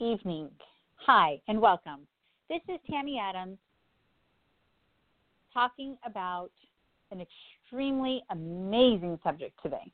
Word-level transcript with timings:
evening. 0.00 0.50
Hi, 1.06 1.40
and 1.48 1.60
welcome. 1.60 2.00
This 2.50 2.60
is 2.68 2.78
Tammy 2.90 3.18
Adams 3.18 3.56
talking 5.54 5.96
about 6.04 6.50
an 7.10 7.20
extremely 7.20 8.22
amazing 8.30 9.18
subject 9.24 9.58
today. 9.62 9.90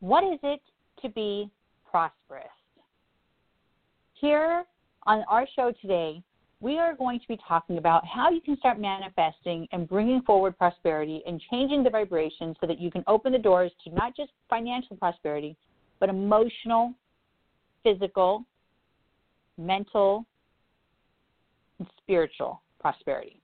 What 0.00 0.24
is 0.24 0.40
it 0.42 0.60
to 1.02 1.08
be 1.08 1.48
prosperous? 1.88 2.46
Here 4.14 4.64
on 5.04 5.24
our 5.28 5.46
show 5.54 5.72
today, 5.80 6.20
we 6.60 6.78
are 6.78 6.94
going 6.96 7.20
to 7.20 7.28
be 7.28 7.38
talking 7.46 7.78
about 7.78 8.04
how 8.06 8.30
you 8.30 8.40
can 8.40 8.56
start 8.58 8.80
manifesting 8.80 9.68
and 9.72 9.88
bringing 9.88 10.22
forward 10.22 10.58
prosperity 10.58 11.22
and 11.26 11.40
changing 11.50 11.84
the 11.84 11.90
vibration 11.90 12.56
so 12.60 12.66
that 12.66 12.80
you 12.80 12.90
can 12.90 13.04
open 13.06 13.32
the 13.32 13.38
doors 13.38 13.70
to 13.84 13.90
not 13.94 14.16
just 14.16 14.30
financial 14.50 14.96
prosperity, 14.96 15.56
but 16.00 16.08
emotional, 16.08 16.94
physical, 17.84 18.44
mental, 19.58 20.24
and 21.78 21.88
spiritual 22.02 22.62
prosperity. 22.80 23.40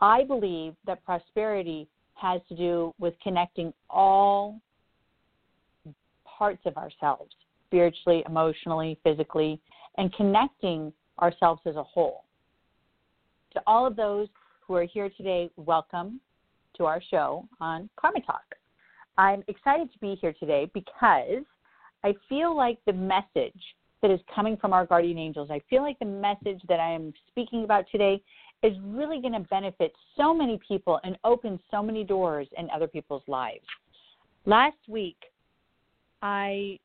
I 0.00 0.24
believe 0.24 0.74
that 0.86 1.04
prosperity 1.04 1.88
has 2.14 2.40
to 2.48 2.56
do 2.56 2.94
with 2.98 3.14
connecting 3.22 3.72
all 3.88 4.60
parts 6.24 6.62
of 6.64 6.76
ourselves 6.76 7.32
spiritually, 7.66 8.24
emotionally, 8.26 8.98
physically, 9.04 9.60
and 9.98 10.12
connecting 10.14 10.92
ourselves 11.20 11.60
as 11.66 11.76
a 11.76 11.82
whole. 11.82 12.24
To 13.52 13.60
all 13.66 13.86
of 13.86 13.96
those 13.96 14.28
who 14.66 14.74
are 14.74 14.84
here 14.84 15.10
today, 15.16 15.50
welcome 15.56 16.20
to 16.76 16.84
our 16.84 17.02
show 17.10 17.46
on 17.60 17.88
Karma 18.00 18.20
Talk. 18.22 18.42
I'm 19.18 19.42
excited 19.48 19.92
to 19.92 19.98
be 19.98 20.16
here 20.20 20.32
today 20.32 20.70
because 20.72 21.44
I 22.04 22.14
feel 22.28 22.56
like 22.56 22.78
the 22.86 22.92
message 22.92 23.60
that 24.02 24.10
is 24.10 24.20
coming 24.34 24.56
from 24.56 24.72
our 24.72 24.86
guardian 24.86 25.18
angels, 25.18 25.50
I 25.50 25.60
feel 25.68 25.82
like 25.82 25.98
the 25.98 26.04
message 26.04 26.60
that 26.68 26.80
I 26.80 26.90
am 26.90 27.12
speaking 27.30 27.64
about 27.64 27.84
today 27.90 28.22
is 28.62 28.76
really 28.82 29.20
going 29.20 29.32
to 29.32 29.40
benefit 29.40 29.92
so 30.16 30.34
many 30.34 30.58
people 30.66 31.00
and 31.04 31.16
open 31.24 31.58
so 31.70 31.82
many 31.82 32.04
doors 32.04 32.46
in 32.58 32.68
other 32.70 32.86
people's 32.86 33.22
lives. 33.26 33.64
Last 34.46 34.76
week, 34.88 35.16
I, 36.22 36.78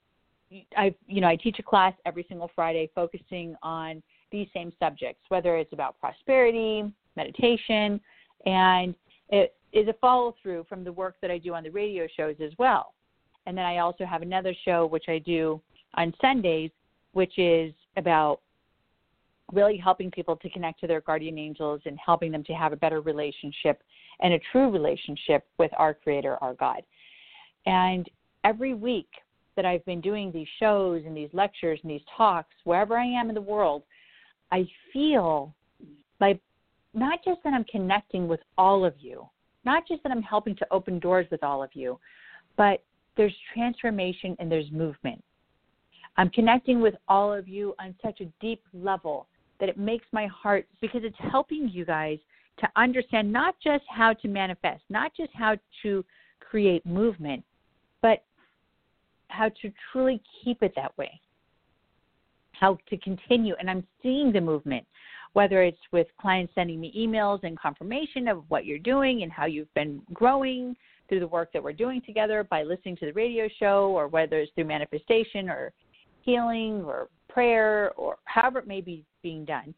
I, 0.78 0.94
you 1.08 1.22
know, 1.22 1.28
I 1.28 1.36
teach 1.36 1.60
a 1.60 1.64
class 1.64 1.94
every 2.06 2.26
single 2.28 2.50
Friday 2.56 2.90
focusing 2.96 3.56
on 3.62 4.02
these 4.32 4.48
same 4.54 4.72
subjects, 4.80 5.22
whether 5.30 5.58
it's 5.58 5.74
about 5.74 6.00
prosperity, 6.00 6.84
meditation, 7.16 8.00
and 8.46 8.96
it 9.30 9.56
is 9.74 9.88
a 9.88 9.94
follow 10.00 10.36
through 10.42 10.66
from 10.70 10.84
the 10.84 10.92
work 10.92 11.16
that 11.22 11.32
I 11.32 11.38
do 11.38 11.54
on 11.54 11.64
the 11.64 11.72
radio 11.72 12.08
shows 12.16 12.36
as 12.42 12.52
well. 12.58 12.94
And 13.46 13.58
then 13.58 13.66
I 13.66 13.78
also 13.80 14.06
have 14.06 14.22
another 14.22 14.54
show 14.64 14.86
which 14.86 15.06
I 15.08 15.20
do 15.20 15.62
on 15.96 16.14
Sundays, 16.22 16.72
which 17.16 17.40
is 17.40 17.74
about 17.96 18.42
really 19.54 19.78
helping 19.78 20.12
people 20.12 20.36
to 20.36 20.50
connect 20.50 20.82
to 20.82 20.88
their 20.88 21.00
guardian 21.00 21.38
angels 21.38 21.80
and 21.86 21.98
helping 22.04 22.30
them 22.30 22.44
to 22.44 22.52
have 22.52 22.74
a 22.74 22.76
better 22.76 23.00
relationship 23.00 23.82
and 24.20 24.34
a 24.34 24.40
true 24.52 24.70
relationship 24.70 25.46
with 25.58 25.72
our 25.78 25.94
Creator, 25.94 26.38
our 26.42 26.56
God. 26.56 26.82
And 27.66 28.10
every 28.44 28.74
week 28.74 29.08
that 29.56 29.66
I've 29.66 29.86
been 29.86 30.02
doing 30.02 30.30
these 30.30 30.48
shows 30.60 31.04
and 31.06 31.16
these 31.16 31.30
lectures 31.32 31.80
and 31.84 31.90
these 31.90 32.02
talks, 32.18 32.54
wherever 32.66 32.98
I 32.98 33.06
am 33.06 33.30
in 33.30 33.36
the 33.36 33.42
world, 33.42 33.84
I 34.52 34.68
feel 34.92 35.56
like 36.20 36.42
not 36.94 37.20
just 37.24 37.42
that 37.46 37.54
I'm 37.54 37.64
connecting 37.64 38.28
with 38.28 38.42
all 38.58 38.84
of 38.84 38.94
you, 39.00 39.26
not 39.64 39.88
just 39.88 40.04
that 40.04 40.12
I'm 40.12 40.22
helping 40.22 40.58
to 40.58 40.68
open 40.70 41.00
doors 41.00 41.28
with 41.32 41.44
all 41.44 41.64
of 41.64 41.70
you, 41.76 41.98
but 42.58 42.84
there's 43.16 43.34
transformation 43.54 44.36
and 44.40 44.52
there's 44.52 44.70
movement. 44.70 45.24
I'm 46.18 46.30
connecting 46.30 46.82
with 46.82 46.96
all 47.08 47.34
of 47.34 47.48
you 47.48 47.76
on 47.80 47.96
such 48.04 48.22
a 48.22 48.26
deep 48.40 48.62
level 48.74 49.28
that 49.60 49.70
it 49.70 49.78
makes 49.78 50.06
my 50.12 50.28
heart 50.28 50.68
because 50.82 51.02
it's 51.04 51.16
helping 51.32 51.70
you 51.70 51.86
guys 51.86 52.20
to 52.60 52.68
understand 52.76 53.32
not 53.32 53.56
just 53.62 53.84
how 53.90 54.14
to 54.14 54.28
manifest, 54.28 54.82
not 54.90 55.12
just 55.16 55.32
how 55.34 55.58
to 55.84 56.06
create 56.40 56.86
movement, 56.86 57.44
but 58.02 58.24
how 59.28 59.50
to 59.50 59.72
truly 59.92 60.22
keep 60.44 60.64
it 60.64 60.74
that 60.76 60.98
way 60.98 61.20
how 62.60 62.78
to 62.90 62.98
continue. 62.98 63.56
And 63.60 63.70
I'm 63.70 63.86
seeing 64.02 64.32
the 64.32 64.42
movement, 64.42 64.86
whether 65.34 65.64
it's 65.64 65.78
with 65.92 66.08
clients 66.20 66.54
sending 66.56 66.80
me 66.80 66.94
emails 66.98 67.44
and 67.44 67.60
confirmation 67.60 68.28
of 68.28 68.44
what 68.48 68.66
you're 68.66 68.80
doing 68.80 69.24
and 69.24 69.32
how 69.32 69.46
you've 69.46 69.74
been 69.74 70.02
growing 70.14 70.76
through 71.08 71.20
the 71.20 71.28
work 71.28 71.54
that 71.54 71.64
we're 71.64 71.74
doing 71.74 72.02
together 72.02 72.44
by 72.44 72.64
listening 72.64 72.98
to 72.98 73.06
the 73.06 73.14
radio 73.14 73.48
show, 73.60 73.92
or 73.92 74.08
whether 74.08 74.40
it's 74.40 74.52
through 74.56 74.66
manifestation 74.66 75.50
or 75.50 75.72
healing 76.26 76.84
or 76.84 77.08
prayer 77.30 77.92
or 77.96 78.18
however 78.26 78.60
it 78.60 78.68
may 78.68 78.82
be 78.82 79.06
being 79.22 79.46
done, 79.46 79.74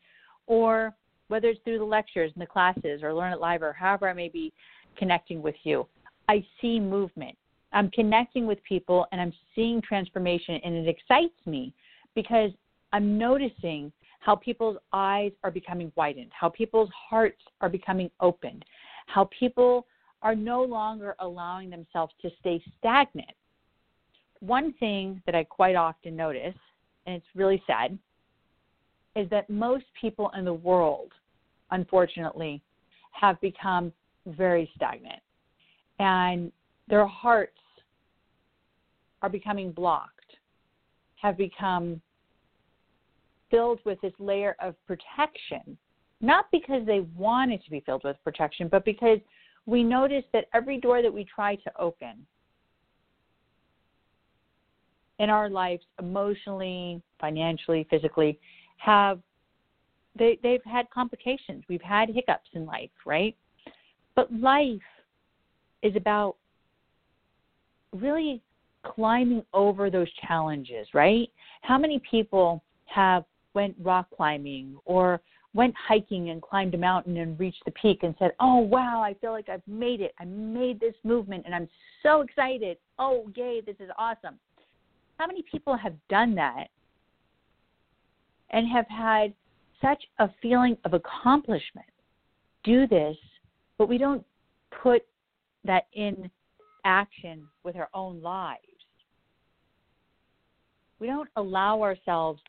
or 0.47 0.95
whether 1.27 1.49
it's 1.49 1.59
through 1.63 1.77
the 1.77 1.83
lectures 1.83 2.31
and 2.33 2.41
the 2.41 2.47
classes 2.47 3.03
or 3.03 3.13
Learn 3.13 3.33
It 3.33 3.39
Live 3.39 3.61
or 3.61 3.73
however 3.73 4.09
I 4.09 4.13
may 4.13 4.29
be 4.29 4.53
connecting 4.97 5.41
with 5.41 5.55
you. 5.63 5.85
I 6.29 6.45
see 6.61 6.79
movement. 6.79 7.37
I'm 7.73 7.91
connecting 7.91 8.47
with 8.47 8.63
people 8.63 9.05
and 9.11 9.19
I'm 9.19 9.33
seeing 9.53 9.81
transformation, 9.81 10.59
and 10.63 10.73
it 10.75 10.87
excites 10.87 11.35
me 11.45 11.73
because 12.15 12.51
I'm 12.93 13.17
noticing 13.17 13.91
how 14.19 14.35
people's 14.35 14.77
eyes 14.93 15.31
are 15.43 15.51
becoming 15.51 15.91
widened, 15.95 16.31
how 16.33 16.49
people's 16.49 16.89
hearts 17.09 17.41
are 17.61 17.69
becoming 17.69 18.09
opened, 18.19 18.65
how 19.05 19.29
people 19.37 19.85
are 20.21 20.35
no 20.35 20.63
longer 20.63 21.15
allowing 21.19 21.69
themselves 21.69 22.13
to 22.21 22.29
stay 22.39 22.61
stagnant. 22.79 23.29
One 24.39 24.73
thing 24.73 25.21
that 25.25 25.35
I 25.35 25.43
quite 25.43 25.75
often 25.75 26.15
notice, 26.15 26.55
and 27.05 27.15
it's 27.15 27.25
really 27.35 27.61
sad, 27.65 27.97
is 29.15 29.29
that 29.29 29.49
most 29.49 29.85
people 29.99 30.31
in 30.37 30.45
the 30.45 30.53
world, 30.53 31.11
unfortunately, 31.71 32.61
have 33.11 33.39
become 33.41 33.91
very 34.27 34.69
stagnant. 34.75 35.21
And 35.99 36.51
their 36.87 37.07
hearts 37.07 37.57
are 39.21 39.29
becoming 39.29 39.71
blocked, 39.71 40.37
have 41.15 41.37
become 41.37 41.99
filled 43.49 43.79
with 43.85 43.99
this 44.01 44.13
layer 44.19 44.55
of 44.61 44.75
protection, 44.85 45.77
not 46.21 46.45
because 46.51 46.85
they 46.85 46.99
want 47.15 47.51
it 47.51 47.63
to 47.63 47.71
be 47.71 47.79
filled 47.79 48.03
with 48.03 48.17
protection, 48.23 48.67
but 48.67 48.85
because 48.85 49.19
we 49.65 49.83
notice 49.83 50.23
that 50.33 50.45
every 50.53 50.79
door 50.79 51.01
that 51.01 51.13
we 51.13 51.25
try 51.25 51.55
to 51.55 51.71
open 51.79 52.25
in 55.19 55.29
our 55.29 55.49
lives, 55.49 55.83
emotionally, 55.99 57.01
financially, 57.19 57.87
physically, 57.89 58.39
have 58.77 59.19
they, 60.17 60.39
they've 60.41 60.63
had 60.65 60.89
complications. 60.89 61.63
We've 61.69 61.81
had 61.81 62.09
hiccups 62.09 62.49
in 62.53 62.65
life, 62.65 62.89
right? 63.05 63.35
But 64.15 64.33
life 64.33 64.81
is 65.83 65.95
about 65.95 66.37
really 67.93 68.41
climbing 68.83 69.43
over 69.53 69.89
those 69.89 70.07
challenges, 70.27 70.87
right? 70.93 71.29
How 71.61 71.77
many 71.77 72.01
people 72.09 72.63
have 72.85 73.25
went 73.53 73.75
rock 73.79 74.07
climbing 74.15 74.77
or 74.85 75.21
went 75.53 75.73
hiking 75.87 76.29
and 76.29 76.41
climbed 76.41 76.75
a 76.75 76.77
mountain 76.77 77.17
and 77.17 77.39
reached 77.39 77.63
the 77.65 77.71
peak 77.71 77.99
and 78.03 78.15
said, 78.19 78.31
Oh, 78.39 78.57
wow, 78.57 79.01
I 79.01 79.15
feel 79.15 79.31
like 79.31 79.49
I've 79.49 79.67
made 79.67 80.01
it. 80.01 80.13
I 80.19 80.25
made 80.25 80.79
this 80.79 80.93
movement 81.03 81.43
and 81.45 81.55
I'm 81.55 81.67
so 82.03 82.21
excited. 82.21 82.77
Oh, 82.99 83.29
yay, 83.35 83.61
this 83.65 83.75
is 83.79 83.89
awesome. 83.97 84.39
How 85.17 85.25
many 85.25 85.43
people 85.51 85.75
have 85.75 85.95
done 86.09 86.35
that 86.35 86.67
and 88.51 88.67
have 88.67 88.87
had 88.87 89.33
such 89.81 90.03
a 90.19 90.29
feeling 90.41 90.77
of 90.85 90.93
accomplishment? 90.93 91.87
Do 92.63 92.87
this, 92.87 93.17
but 93.77 93.89
we 93.89 93.97
don't 93.97 94.25
put 94.83 95.03
that 95.63 95.87
in 95.93 96.29
action 96.85 97.47
with 97.63 97.75
our 97.75 97.89
own 97.93 98.21
lives. 98.21 98.61
We 100.99 101.07
don't 101.07 101.29
allow 101.35 101.81
ourselves 101.81 102.41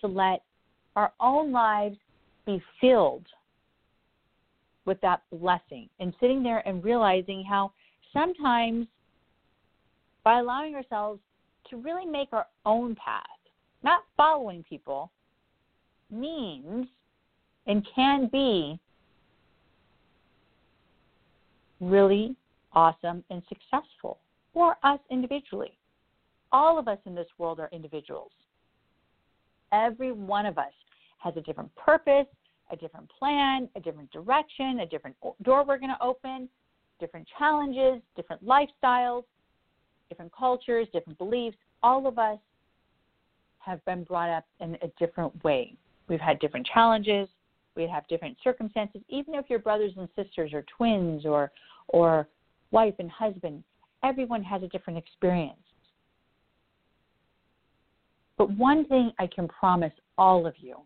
to 0.00 0.06
let 0.06 0.42
our 0.96 1.12
own 1.20 1.52
lives 1.52 1.96
be 2.46 2.62
filled 2.80 3.26
with 4.84 5.00
that 5.00 5.22
blessing 5.32 5.88
and 6.00 6.12
sitting 6.20 6.42
there 6.42 6.66
and 6.68 6.84
realizing 6.84 7.44
how 7.48 7.72
sometimes 8.12 8.86
by 10.22 10.40
allowing 10.40 10.74
ourselves 10.74 11.20
to 11.70 11.76
really 11.76 12.06
make 12.06 12.32
our 12.32 12.46
own 12.64 12.94
path, 12.96 13.22
not 13.82 14.02
following 14.16 14.64
people, 14.68 15.10
means 16.10 16.86
and 17.66 17.86
can 17.94 18.28
be 18.30 18.78
really 21.80 22.36
awesome 22.72 23.24
and 23.30 23.42
successful 23.48 24.18
for 24.52 24.76
us 24.82 24.98
individually. 25.10 25.76
All 26.52 26.78
of 26.78 26.88
us 26.88 26.98
in 27.06 27.14
this 27.14 27.26
world 27.38 27.58
are 27.58 27.68
individuals. 27.72 28.30
Every 29.72 30.12
one 30.12 30.46
of 30.46 30.58
us 30.58 30.72
has 31.18 31.34
a 31.36 31.40
different 31.40 31.74
purpose, 31.74 32.26
a 32.70 32.76
different 32.76 33.10
plan, 33.18 33.68
a 33.76 33.80
different 33.80 34.10
direction, 34.12 34.80
a 34.80 34.86
different 34.86 35.16
door 35.42 35.64
we're 35.64 35.78
going 35.78 35.90
to 35.90 36.02
open, 36.02 36.48
different 37.00 37.26
challenges, 37.38 38.00
different 38.14 38.44
lifestyles, 38.44 39.24
different 40.08 40.32
cultures, 40.36 40.86
different 40.92 41.18
beliefs. 41.18 41.56
All 41.82 42.06
of 42.06 42.18
us 42.18 42.38
have 43.58 43.84
been 43.84 44.04
brought 44.04 44.30
up 44.30 44.44
in 44.60 44.76
a 44.82 44.88
different 44.98 45.42
way. 45.44 45.76
We've 46.08 46.20
had 46.20 46.38
different 46.38 46.66
challenges, 46.66 47.28
we 47.76 47.88
have 47.88 48.06
different 48.08 48.36
circumstances, 48.44 49.00
even 49.08 49.34
if 49.34 49.46
you're 49.48 49.58
brothers 49.58 49.92
and 49.96 50.08
sisters 50.16 50.52
or 50.52 50.64
twins 50.76 51.24
or 51.26 51.50
or 51.88 52.28
wife 52.70 52.94
and 52.98 53.10
husband, 53.10 53.62
everyone 54.02 54.42
has 54.42 54.62
a 54.62 54.68
different 54.68 54.98
experience. 54.98 55.58
But 58.36 58.50
one 58.50 58.84
thing 58.86 59.12
I 59.18 59.26
can 59.26 59.48
promise 59.48 59.92
all 60.18 60.46
of 60.46 60.54
you, 60.58 60.76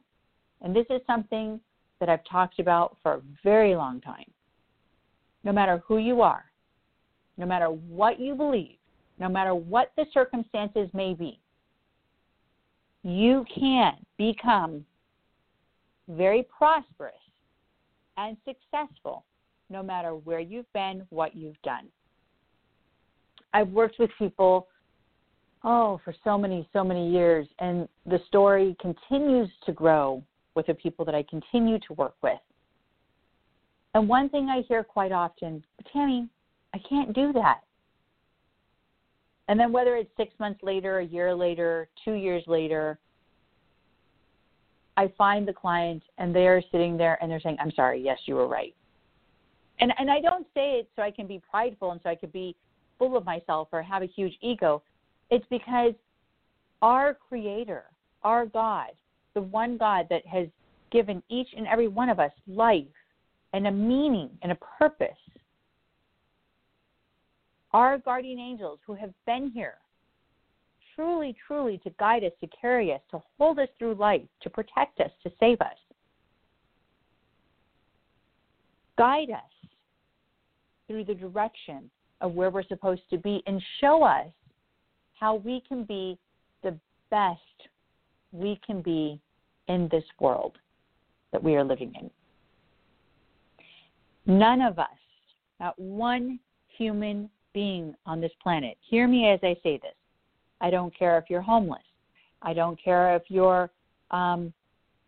and 0.60 0.74
this 0.74 0.86
is 0.90 1.00
something 1.06 1.60
that 2.00 2.08
I've 2.08 2.24
talked 2.30 2.58
about 2.58 2.96
for 3.02 3.14
a 3.14 3.22
very 3.42 3.74
long 3.74 4.00
time. 4.00 4.30
No 5.44 5.52
matter 5.52 5.82
who 5.86 5.98
you 5.98 6.20
are, 6.20 6.44
no 7.36 7.46
matter 7.46 7.66
what 7.66 8.20
you 8.20 8.34
believe, 8.34 8.77
no 9.18 9.28
matter 9.28 9.54
what 9.54 9.92
the 9.96 10.06
circumstances 10.12 10.88
may 10.92 11.14
be, 11.14 11.40
you 13.02 13.44
can 13.54 13.94
become 14.16 14.84
very 16.08 16.46
prosperous 16.56 17.14
and 18.16 18.36
successful 18.44 19.24
no 19.70 19.82
matter 19.82 20.14
where 20.14 20.40
you've 20.40 20.70
been, 20.72 21.06
what 21.10 21.36
you've 21.36 21.60
done. 21.62 21.86
I've 23.52 23.68
worked 23.68 23.98
with 23.98 24.10
people, 24.18 24.68
oh, 25.64 26.00
for 26.04 26.14
so 26.24 26.38
many, 26.38 26.68
so 26.72 26.82
many 26.84 27.10
years, 27.10 27.46
and 27.58 27.88
the 28.06 28.20
story 28.26 28.76
continues 28.80 29.50
to 29.66 29.72
grow 29.72 30.22
with 30.54 30.66
the 30.66 30.74
people 30.74 31.04
that 31.04 31.14
I 31.14 31.22
continue 31.24 31.78
to 31.80 31.92
work 31.94 32.14
with. 32.22 32.38
And 33.94 34.08
one 34.08 34.28
thing 34.28 34.48
I 34.48 34.62
hear 34.68 34.84
quite 34.84 35.12
often, 35.12 35.62
Tammy, 35.92 36.28
I 36.74 36.78
can't 36.88 37.14
do 37.14 37.32
that. 37.34 37.60
And 39.48 39.58
then 39.58 39.72
whether 39.72 39.96
it's 39.96 40.10
six 40.16 40.32
months 40.38 40.62
later, 40.62 40.98
a 40.98 41.04
year 41.04 41.34
later, 41.34 41.88
two 42.04 42.12
years 42.12 42.44
later, 42.46 42.98
I 44.96 45.12
find 45.16 45.48
the 45.48 45.52
client 45.52 46.02
and 46.18 46.34
they're 46.34 46.62
sitting 46.70 46.96
there 46.96 47.18
and 47.22 47.30
they're 47.30 47.40
saying, 47.40 47.56
I'm 47.60 47.72
sorry, 47.72 48.02
yes, 48.02 48.18
you 48.26 48.34
were 48.34 48.48
right. 48.48 48.74
And 49.80 49.92
and 49.98 50.10
I 50.10 50.20
don't 50.20 50.46
say 50.54 50.72
it 50.72 50.88
so 50.96 51.02
I 51.02 51.10
can 51.10 51.26
be 51.26 51.40
prideful 51.50 51.92
and 51.92 52.00
so 52.02 52.10
I 52.10 52.16
could 52.16 52.32
be 52.32 52.56
full 52.98 53.16
of 53.16 53.24
myself 53.24 53.68
or 53.72 53.80
have 53.80 54.02
a 54.02 54.06
huge 54.06 54.36
ego. 54.42 54.82
It's 55.30 55.46
because 55.50 55.92
our 56.82 57.14
creator, 57.14 57.84
our 58.24 58.46
God, 58.46 58.90
the 59.34 59.42
one 59.42 59.78
God 59.78 60.06
that 60.10 60.26
has 60.26 60.48
given 60.90 61.22
each 61.28 61.48
and 61.56 61.66
every 61.66 61.88
one 61.88 62.08
of 62.08 62.18
us 62.18 62.32
life 62.48 62.84
and 63.52 63.66
a 63.66 63.70
meaning 63.70 64.30
and 64.42 64.52
a 64.52 64.58
purpose. 64.78 65.08
Our 67.78 67.96
guardian 67.98 68.40
angels 68.40 68.80
who 68.84 68.94
have 68.94 69.12
been 69.24 69.52
here 69.52 69.76
truly, 70.96 71.36
truly 71.46 71.78
to 71.84 71.90
guide 71.90 72.24
us, 72.24 72.32
to 72.40 72.48
carry 72.60 72.92
us, 72.92 73.00
to 73.12 73.22
hold 73.38 73.60
us 73.60 73.68
through 73.78 73.94
life, 73.94 74.22
to 74.40 74.50
protect 74.50 74.98
us, 74.98 75.12
to 75.22 75.30
save 75.38 75.60
us. 75.60 75.76
Guide 78.98 79.30
us 79.30 79.68
through 80.88 81.04
the 81.04 81.14
direction 81.14 81.88
of 82.20 82.32
where 82.32 82.50
we're 82.50 82.64
supposed 82.64 83.02
to 83.10 83.16
be 83.16 83.44
and 83.46 83.62
show 83.80 84.02
us 84.02 84.26
how 85.14 85.36
we 85.36 85.62
can 85.68 85.84
be 85.84 86.18
the 86.64 86.76
best 87.12 87.38
we 88.32 88.60
can 88.66 88.82
be 88.82 89.20
in 89.68 89.88
this 89.92 90.02
world 90.18 90.58
that 91.30 91.40
we 91.40 91.54
are 91.54 91.62
living 91.62 91.94
in. 91.94 92.10
None 94.26 94.62
of 94.62 94.80
us, 94.80 94.88
not 95.60 95.78
one 95.78 96.40
human 96.76 97.30
being 97.52 97.94
on 98.06 98.20
this 98.20 98.32
planet, 98.42 98.76
hear 98.80 99.08
me 99.08 99.28
as 99.28 99.40
I 99.42 99.56
say 99.62 99.78
this. 99.78 99.94
I 100.60 100.70
don't 100.70 100.96
care 100.96 101.18
if 101.18 101.24
you're 101.28 101.40
homeless. 101.40 101.82
I 102.42 102.52
don't 102.52 102.82
care 102.82 103.14
if 103.16 103.22
you're 103.28 103.70
um, 104.10 104.52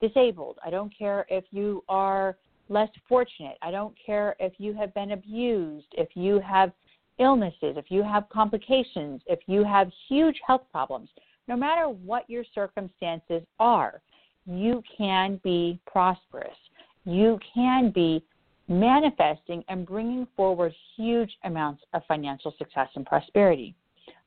disabled. 0.00 0.58
I 0.64 0.70
don't 0.70 0.92
care 0.96 1.26
if 1.28 1.44
you 1.50 1.84
are 1.88 2.36
less 2.68 2.88
fortunate. 3.08 3.56
I 3.62 3.70
don't 3.70 3.94
care 4.04 4.36
if 4.38 4.54
you 4.58 4.72
have 4.74 4.94
been 4.94 5.12
abused, 5.12 5.88
if 5.92 6.08
you 6.14 6.40
have 6.40 6.72
illnesses, 7.18 7.76
if 7.76 7.90
you 7.90 8.02
have 8.02 8.28
complications, 8.30 9.20
if 9.26 9.40
you 9.46 9.64
have 9.64 9.90
huge 10.08 10.40
health 10.46 10.62
problems. 10.72 11.10
No 11.48 11.56
matter 11.56 11.88
what 11.88 12.28
your 12.30 12.44
circumstances 12.54 13.42
are, 13.58 14.00
you 14.46 14.82
can 14.96 15.40
be 15.42 15.80
prosperous. 15.86 16.56
You 17.04 17.38
can 17.54 17.90
be 17.90 18.22
manifesting 18.70 19.64
and 19.68 19.84
bringing 19.84 20.26
forward 20.36 20.72
huge 20.96 21.36
amounts 21.44 21.82
of 21.92 22.02
financial 22.06 22.54
success 22.56 22.88
and 22.94 23.04
prosperity. 23.04 23.74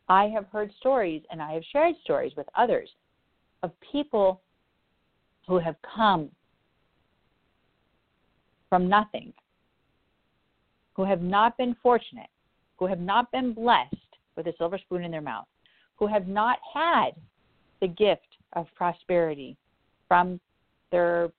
I 0.09 0.25
have 0.25 0.45
heard 0.51 0.69
stories 0.79 1.23
and 1.31 1.41
I 1.41 1.53
have 1.53 1.63
shared 1.71 1.95
stories 2.03 2.33
with 2.35 2.45
others 2.55 2.89
of 3.63 3.71
people 3.79 4.41
who 5.47 5.59
have 5.59 5.77
come 5.95 6.29
from 8.67 8.89
nothing, 8.89 9.31
who 10.93 11.05
have 11.05 11.21
not 11.21 11.57
been 11.57 11.75
fortunate, 11.81 12.29
who 12.77 12.85
have 12.85 12.99
not 12.99 13.31
been 13.31 13.53
blessed 13.53 13.95
with 14.35 14.47
a 14.47 14.53
silver 14.57 14.77
spoon 14.77 15.05
in 15.05 15.11
their 15.11 15.21
mouth, 15.21 15.47
who 15.95 16.07
have 16.07 16.27
not 16.27 16.59
had 16.73 17.11
the 17.79 17.87
gift 17.87 18.27
of 18.53 18.67
prosperity 18.75 19.55
from 20.09 20.37
their 20.91 21.29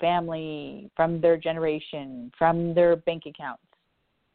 family, 0.00 0.90
from 0.96 1.20
their 1.20 1.36
generation, 1.36 2.30
from 2.38 2.74
their 2.74 2.96
bank 2.96 3.24
accounts, 3.26 3.62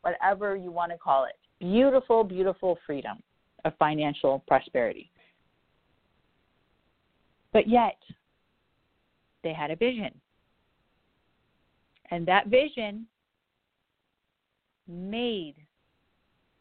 whatever 0.01 0.55
you 0.55 0.71
want 0.71 0.91
to 0.91 0.97
call 0.97 1.25
it. 1.25 1.35
Beautiful, 1.59 2.23
beautiful 2.23 2.77
freedom 2.85 3.19
of 3.65 3.73
financial 3.77 4.43
prosperity. 4.47 5.09
But 7.53 7.67
yet, 7.67 7.97
they 9.43 9.53
had 9.53 9.71
a 9.71 9.75
vision. 9.75 10.11
And 12.11 12.25
that 12.27 12.47
vision 12.47 13.05
made 14.87 15.55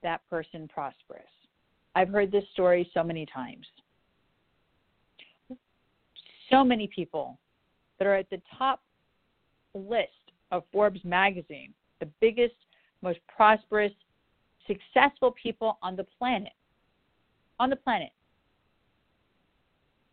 that 0.02 0.20
person 0.28 0.68
prosperous. 0.72 1.22
I've 1.94 2.08
heard 2.08 2.30
this 2.30 2.44
story 2.52 2.88
so 2.94 3.02
many 3.02 3.26
times. 3.26 3.66
So 6.50 6.64
many 6.64 6.88
people 6.94 7.38
that 7.98 8.06
are 8.06 8.14
at 8.14 8.30
the 8.30 8.40
top 8.58 8.80
list 9.74 10.10
of 10.50 10.64
Forbes 10.72 11.00
magazine, 11.04 11.72
the 12.00 12.08
biggest, 12.20 12.54
most 13.02 13.18
prosperous, 13.34 13.92
successful 14.66 15.34
people 15.42 15.78
on 15.82 15.96
the 15.96 16.04
planet, 16.18 16.52
on 17.58 17.70
the 17.70 17.76
planet, 17.76 18.10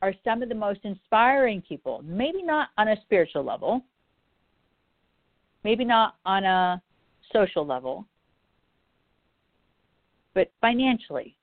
are 0.01 0.13
some 0.23 0.41
of 0.41 0.49
the 0.49 0.55
most 0.55 0.79
inspiring 0.83 1.61
people, 1.61 2.01
maybe 2.05 2.41
not 2.41 2.69
on 2.77 2.87
a 2.87 3.01
spiritual 3.01 3.43
level, 3.43 3.81
maybe 5.63 5.83
not 5.83 6.15
on 6.25 6.45
a 6.45 6.81
social 7.33 7.65
level, 7.65 8.05
but 10.33 10.51
financially 10.61 11.35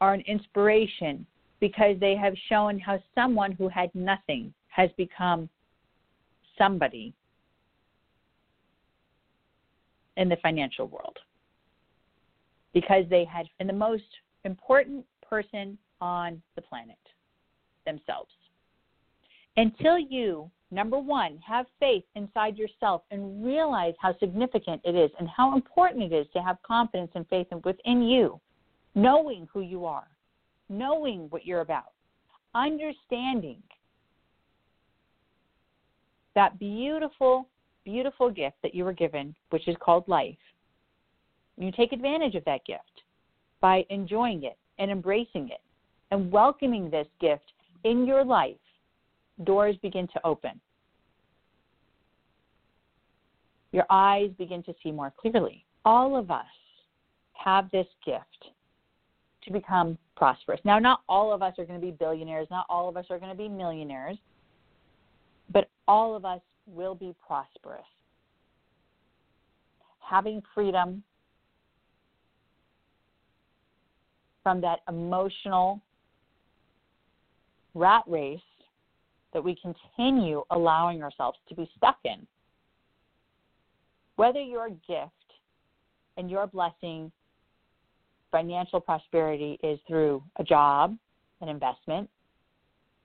are 0.00 0.14
an 0.14 0.22
inspiration 0.22 1.26
because 1.60 1.96
they 2.00 2.16
have 2.16 2.34
shown 2.48 2.78
how 2.78 2.98
someone 3.14 3.52
who 3.52 3.68
had 3.68 3.94
nothing 3.94 4.52
has 4.68 4.90
become 4.96 5.48
somebody 6.56 7.14
in 10.16 10.28
the 10.28 10.36
financial 10.36 10.86
world 10.86 11.18
because 12.74 13.04
they 13.10 13.24
had 13.24 13.46
been 13.58 13.66
the 13.66 13.72
most 13.72 14.04
important 14.44 15.04
person 15.28 15.76
on 16.00 16.42
the 16.56 16.62
planet 16.62 16.98
themselves. 17.84 18.30
Until 19.56 19.98
you, 19.98 20.50
number 20.70 20.98
one, 20.98 21.38
have 21.46 21.66
faith 21.78 22.04
inside 22.14 22.56
yourself 22.56 23.02
and 23.10 23.44
realize 23.44 23.94
how 23.98 24.16
significant 24.18 24.80
it 24.84 24.94
is 24.94 25.10
and 25.18 25.28
how 25.28 25.54
important 25.54 26.12
it 26.12 26.14
is 26.14 26.26
to 26.32 26.42
have 26.42 26.56
confidence 26.62 27.10
and 27.14 27.26
faith 27.28 27.48
within 27.64 28.02
you, 28.02 28.40
knowing 28.94 29.46
who 29.52 29.60
you 29.60 29.84
are, 29.84 30.08
knowing 30.68 31.26
what 31.30 31.44
you're 31.44 31.60
about, 31.60 31.92
understanding 32.54 33.62
that 36.34 36.58
beautiful, 36.58 37.48
beautiful 37.84 38.30
gift 38.30 38.56
that 38.62 38.74
you 38.74 38.84
were 38.84 38.92
given, 38.92 39.34
which 39.50 39.68
is 39.68 39.76
called 39.80 40.06
life. 40.08 40.36
You 41.56 41.70
take 41.72 41.92
advantage 41.92 42.34
of 42.34 42.44
that 42.44 42.64
gift 42.64 43.02
by 43.60 43.84
enjoying 43.90 44.44
it 44.44 44.56
and 44.78 44.90
embracing 44.90 45.48
it 45.48 45.60
and 46.10 46.30
welcoming 46.30 46.90
this 46.90 47.06
gift 47.20 47.52
in 47.84 48.06
your 48.06 48.24
life. 48.24 48.56
Doors 49.44 49.76
begin 49.82 50.08
to 50.08 50.20
open. 50.24 50.60
Your 53.72 53.86
eyes 53.90 54.30
begin 54.38 54.62
to 54.64 54.74
see 54.82 54.92
more 54.92 55.12
clearly. 55.16 55.64
All 55.84 56.16
of 56.16 56.30
us 56.30 56.44
have 57.32 57.70
this 57.70 57.86
gift 58.04 58.50
to 59.44 59.52
become 59.52 59.98
prosperous. 60.16 60.60
Now, 60.64 60.78
not 60.78 61.00
all 61.08 61.32
of 61.32 61.42
us 61.42 61.54
are 61.58 61.64
going 61.64 61.80
to 61.80 61.84
be 61.84 61.92
billionaires, 61.92 62.46
not 62.50 62.66
all 62.68 62.88
of 62.88 62.96
us 62.96 63.06
are 63.10 63.18
going 63.18 63.32
to 63.32 63.36
be 63.36 63.48
millionaires, 63.48 64.18
but 65.52 65.68
all 65.88 66.14
of 66.14 66.24
us 66.24 66.40
will 66.66 66.94
be 66.94 67.14
prosperous. 67.26 67.84
Having 70.00 70.42
freedom 70.54 71.02
from 74.42 74.60
that 74.60 74.80
emotional 74.88 75.80
rat 77.74 78.02
race 78.06 78.40
that 79.32 79.42
we 79.42 79.56
continue 79.56 80.42
allowing 80.50 81.02
ourselves 81.02 81.38
to 81.48 81.54
be 81.54 81.70
stuck 81.76 81.96
in. 82.04 82.26
Whether 84.16 84.40
your 84.40 84.68
gift 84.68 85.10
and 86.16 86.30
your 86.30 86.46
blessing, 86.46 87.10
financial 88.30 88.80
prosperity, 88.80 89.58
is 89.62 89.78
through 89.88 90.22
a 90.36 90.44
job, 90.44 90.96
an 91.40 91.48
investment, 91.48 92.10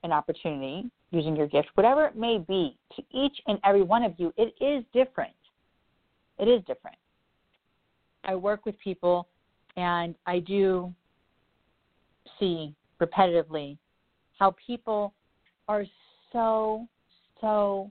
an 0.04 0.12
opportunity, 0.12 0.90
using 1.12 1.36
your 1.36 1.48
gift, 1.48 1.70
whatever 1.76 2.06
it 2.06 2.16
may 2.16 2.38
be, 2.38 2.78
to 2.96 3.04
each 3.12 3.38
and 3.48 3.60
every 3.64 3.84
one 3.84 4.04
of 4.04 4.14
you, 4.18 4.34
it 4.38 4.54
is 4.62 4.84
different. 4.94 5.34
It 6.38 6.48
is 6.48 6.62
different. 6.66 6.98
I 8.26 8.36
work 8.36 8.66
with 8.66 8.78
people 8.80 9.28
and 9.78 10.16
I 10.26 10.40
do 10.40 10.94
see 12.40 12.76
repetitively 13.02 13.78
how 14.38 14.56
people 14.66 15.14
are 15.68 15.86
so, 16.34 16.88
so 17.42 17.90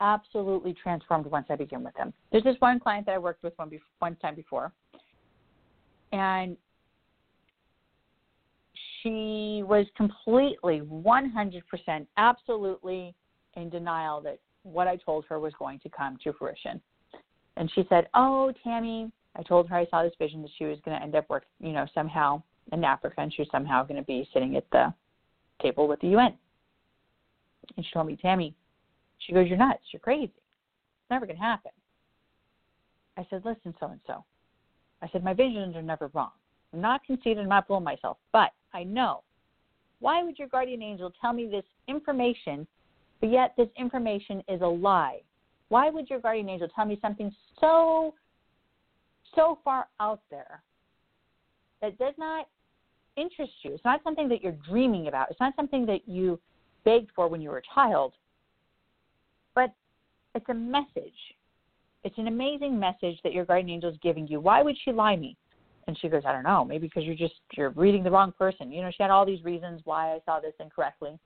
absolutely 0.00 0.74
transformed 0.74 1.26
once 1.26 1.46
I 1.50 1.56
begin 1.56 1.82
with 1.82 1.94
them. 1.94 2.12
There's 2.30 2.44
this 2.44 2.56
one 2.60 2.78
client 2.78 3.06
that 3.06 3.14
I 3.14 3.18
worked 3.18 3.42
with 3.42 3.54
one, 3.56 3.70
one 3.98 4.16
time 4.16 4.34
before, 4.34 4.72
and 6.12 6.56
she 9.08 9.62
was 9.62 9.86
completely 9.96 10.80
100% 10.80 12.06
absolutely 12.16 13.14
in 13.54 13.70
denial 13.70 14.20
that 14.20 14.38
what 14.62 14.86
I 14.86 14.96
told 14.96 15.24
her 15.28 15.40
was 15.40 15.52
going 15.58 15.78
to 15.80 15.88
come 15.88 16.18
to 16.24 16.32
fruition. 16.32 16.80
And 17.56 17.70
she 17.74 17.84
said, 17.88 18.08
"Oh, 18.14 18.52
Tammy, 18.62 19.10
I 19.36 19.42
told 19.42 19.68
her 19.68 19.76
I 19.76 19.86
saw 19.86 20.02
this 20.02 20.12
vision 20.18 20.42
that 20.42 20.50
she 20.58 20.64
was 20.64 20.78
going 20.84 20.96
to 20.96 21.02
end 21.02 21.14
up 21.14 21.28
working, 21.28 21.48
you 21.60 21.72
know, 21.72 21.86
somehow 21.94 22.42
in 22.72 22.84
Africa 22.84 23.20
and 23.20 23.32
she 23.32 23.42
was 23.42 23.48
somehow 23.50 23.82
going 23.82 23.96
to 23.96 24.06
be 24.06 24.28
sitting 24.32 24.56
at 24.56 24.68
the 24.70 24.92
table 25.60 25.88
with 25.88 26.00
the 26.00 26.08
UN." 26.08 26.34
And 27.76 27.84
she 27.84 27.92
told 27.92 28.06
me, 28.06 28.16
"Tammy, 28.16 28.54
she 29.18 29.32
goes, 29.32 29.48
"You're 29.48 29.58
nuts. 29.58 29.82
You're 29.92 30.00
crazy. 30.00 30.24
It's 30.24 31.10
never 31.10 31.26
going 31.26 31.38
to 31.38 31.42
happen." 31.42 31.72
I 33.16 33.26
said, 33.30 33.44
"Listen, 33.44 33.74
so 33.80 33.86
and 33.86 34.00
so." 34.06 34.24
I 35.00 35.08
said, 35.08 35.24
"My 35.24 35.34
visions 35.34 35.76
are 35.76 35.82
never 35.82 36.08
wrong. 36.08 36.32
I'm 36.72 36.80
not 36.80 37.02
conceited. 37.04 37.38
I'm 37.38 37.48
not 37.48 37.66
fooling 37.66 37.84
myself, 37.84 38.18
but 38.32 38.52
I 38.74 38.84
know. 38.84 39.22
Why 40.00 40.22
would 40.22 40.38
your 40.38 40.48
guardian 40.48 40.82
angel 40.82 41.12
tell 41.20 41.32
me 41.32 41.46
this 41.46 41.64
information, 41.88 42.66
but 43.20 43.30
yet 43.30 43.54
this 43.56 43.68
information 43.76 44.42
is 44.48 44.60
a 44.60 44.66
lie? 44.66 45.20
Why 45.68 45.90
would 45.90 46.08
your 46.08 46.20
guardian 46.20 46.48
angel 46.48 46.68
tell 46.74 46.86
me 46.86 46.98
something 47.02 47.34
so, 47.60 48.14
so 49.34 49.58
far 49.64 49.88
out 50.00 50.20
there 50.30 50.62
that 51.82 51.98
does 51.98 52.14
not 52.16 52.46
interest 53.16 53.52
you? 53.62 53.74
It's 53.74 53.84
not 53.84 54.02
something 54.04 54.28
that 54.28 54.42
you're 54.42 54.56
dreaming 54.68 55.08
about. 55.08 55.30
It's 55.30 55.40
not 55.40 55.54
something 55.56 55.84
that 55.86 56.08
you 56.08 56.40
begged 56.84 57.10
for 57.14 57.28
when 57.28 57.40
you 57.40 57.50
were 57.50 57.58
a 57.58 57.74
child, 57.74 58.14
but 59.54 59.72
it's 60.34 60.48
a 60.48 60.54
message. 60.54 61.12
It's 62.04 62.16
an 62.16 62.28
amazing 62.28 62.78
message 62.78 63.18
that 63.24 63.32
your 63.32 63.44
guardian 63.44 63.70
angel 63.70 63.90
is 63.90 63.96
giving 64.02 64.26
you. 64.28 64.40
Why 64.40 64.62
would 64.62 64.76
she 64.84 64.92
lie 64.92 65.16
me? 65.16 65.36
And 65.88 65.98
she 65.98 66.08
goes, 66.08 66.22
I 66.26 66.32
don't 66.32 66.42
know, 66.42 66.66
maybe 66.66 66.86
because 66.86 67.04
you're 67.04 67.14
just 67.14 67.34
you're 67.56 67.70
reading 67.70 68.04
the 68.04 68.10
wrong 68.10 68.30
person. 68.38 68.70
You 68.70 68.82
know, 68.82 68.90
she 68.90 69.02
had 69.02 69.10
all 69.10 69.24
these 69.24 69.42
reasons 69.42 69.80
why 69.84 70.12
I 70.12 70.18
saw 70.26 70.38
this 70.38 70.52
incorrectly. 70.60 71.18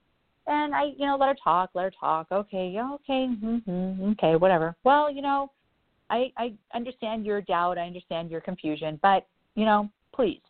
And 0.47 0.73
I, 0.73 0.85
you 0.97 1.05
know, 1.05 1.17
let 1.19 1.27
her 1.27 1.35
talk, 1.43 1.71
let 1.73 1.83
her 1.83 1.91
talk. 1.99 2.27
Okay, 2.31 2.71
yeah, 2.73 2.93
okay, 2.93 3.27
mm-hmm, 3.27 4.11
okay, 4.11 4.37
whatever. 4.37 4.73
Well, 4.85 5.11
you 5.11 5.21
know, 5.21 5.51
I 6.09 6.31
I 6.37 6.53
understand 6.73 7.25
your 7.25 7.41
doubt, 7.41 7.77
I 7.77 7.85
understand 7.85 8.31
your 8.31 8.39
confusion, 8.39 8.97
but 9.01 9.27
you 9.55 9.65
know, 9.65 9.89
please 10.15 10.41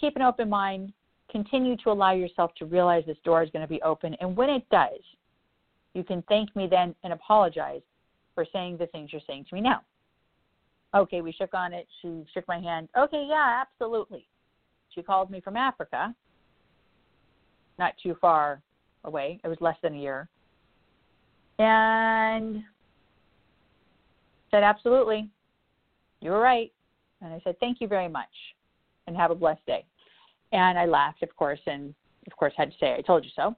keep 0.00 0.14
an 0.14 0.22
open 0.22 0.48
mind. 0.48 0.92
Continue 1.28 1.76
to 1.78 1.90
allow 1.90 2.12
yourself 2.12 2.52
to 2.58 2.64
realize 2.64 3.02
this 3.06 3.18
door 3.24 3.42
is 3.42 3.50
going 3.50 3.62
to 3.62 3.68
be 3.68 3.82
open, 3.82 4.14
and 4.20 4.36
when 4.36 4.50
it 4.50 4.64
does, 4.70 5.00
you 5.94 6.04
can 6.04 6.22
thank 6.28 6.54
me 6.54 6.68
then 6.70 6.94
and 7.02 7.12
apologize 7.12 7.82
for 8.36 8.46
saying 8.52 8.76
the 8.76 8.86
things 8.86 9.10
you're 9.12 9.20
saying 9.26 9.46
to 9.48 9.54
me 9.56 9.60
now. 9.60 9.80
Okay, 10.96 11.20
we 11.20 11.32
shook 11.32 11.52
on 11.52 11.72
it. 11.74 11.86
She 12.00 12.24
shook 12.32 12.48
my 12.48 12.58
hand. 12.58 12.88
Okay, 12.98 13.26
yeah, 13.28 13.62
absolutely. 13.62 14.26
She 14.94 15.02
called 15.02 15.30
me 15.30 15.40
from 15.40 15.56
Africa, 15.56 16.14
not 17.78 17.92
too 18.02 18.16
far 18.20 18.62
away. 19.04 19.38
It 19.44 19.48
was 19.48 19.58
less 19.60 19.76
than 19.82 19.94
a 19.94 19.98
year. 19.98 20.28
And 21.58 22.62
said, 24.50 24.62
absolutely. 24.62 25.28
You 26.20 26.30
were 26.30 26.40
right. 26.40 26.72
And 27.20 27.32
I 27.32 27.40
said, 27.44 27.58
thank 27.60 27.80
you 27.80 27.88
very 27.88 28.08
much 28.08 28.28
and 29.06 29.16
have 29.16 29.30
a 29.30 29.34
blessed 29.34 29.64
day. 29.66 29.84
And 30.52 30.78
I 30.78 30.86
laughed, 30.86 31.22
of 31.22 31.34
course, 31.36 31.60
and 31.66 31.94
of 32.26 32.36
course 32.36 32.52
had 32.56 32.70
to 32.70 32.76
say, 32.78 32.94
I 32.94 33.02
told 33.02 33.24
you 33.24 33.30
so. 33.36 33.54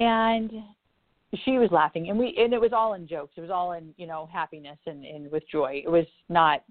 And 0.00 0.50
she 1.44 1.58
was 1.58 1.70
laughing 1.70 2.10
and 2.10 2.18
we 2.18 2.34
and 2.38 2.52
it 2.52 2.60
was 2.60 2.72
all 2.72 2.94
in 2.94 3.06
jokes. 3.06 3.34
It 3.36 3.40
was 3.40 3.50
all 3.50 3.72
in 3.72 3.94
you 3.96 4.06
know 4.06 4.28
happiness 4.32 4.78
and, 4.86 5.04
and 5.04 5.30
with 5.30 5.42
joy. 5.50 5.82
It 5.84 5.90
was 5.90 6.06
not 6.28 6.62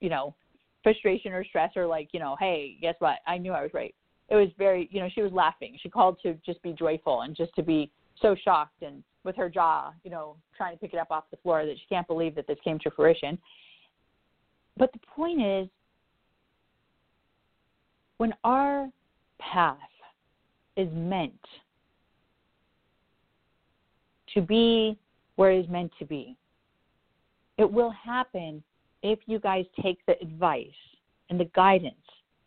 you 0.00 0.08
know 0.08 0.34
frustration 0.82 1.32
or 1.32 1.44
stress 1.44 1.70
or 1.76 1.86
like 1.86 2.08
you 2.12 2.20
know 2.20 2.36
hey 2.38 2.76
guess 2.80 2.94
what? 2.98 3.18
I 3.26 3.38
knew 3.38 3.52
i 3.52 3.62
was 3.62 3.72
right. 3.74 3.94
It 4.28 4.36
was 4.36 4.48
very 4.58 4.88
you 4.90 5.00
know 5.00 5.08
she 5.14 5.22
was 5.22 5.32
laughing. 5.32 5.76
She 5.82 5.88
called 5.88 6.18
to 6.22 6.34
just 6.46 6.62
be 6.62 6.72
joyful 6.72 7.22
and 7.22 7.36
just 7.36 7.54
to 7.56 7.62
be 7.62 7.90
so 8.20 8.36
shocked 8.42 8.82
and 8.82 9.02
with 9.24 9.36
her 9.36 9.50
jaw 9.50 9.92
you 10.02 10.10
know 10.10 10.36
trying 10.56 10.74
to 10.74 10.80
pick 10.80 10.94
it 10.94 10.98
up 10.98 11.10
off 11.10 11.24
the 11.30 11.36
floor 11.38 11.66
that 11.66 11.74
she 11.74 11.86
can't 11.88 12.06
believe 12.06 12.34
that 12.34 12.46
this 12.46 12.58
came 12.64 12.78
to 12.80 12.90
fruition. 12.90 13.38
But 14.76 14.92
the 14.92 15.00
point 15.14 15.42
is 15.42 15.68
when 18.18 18.32
our 18.44 18.88
path 19.38 19.78
is 20.76 20.88
meant 20.92 21.32
to 24.34 24.40
be 24.40 24.98
where 25.36 25.52
it 25.52 25.60
is 25.60 25.68
meant 25.68 25.92
to 25.98 26.04
be. 26.04 26.36
It 27.58 27.70
will 27.70 27.90
happen 27.90 28.62
if 29.02 29.18
you 29.26 29.38
guys 29.38 29.64
take 29.82 29.98
the 30.06 30.20
advice 30.20 30.68
and 31.30 31.38
the 31.38 31.50
guidance 31.54 31.94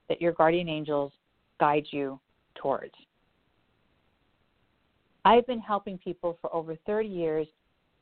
that 0.09 0.21
your 0.21 0.33
guardian 0.33 0.69
angels 0.69 1.11
guide 1.59 1.85
you 1.91 2.19
towards. 2.55 2.93
I've 5.25 5.47
been 5.47 5.59
helping 5.59 5.97
people 5.97 6.37
for 6.41 6.53
over 6.53 6.75
30 6.85 7.07
years 7.07 7.47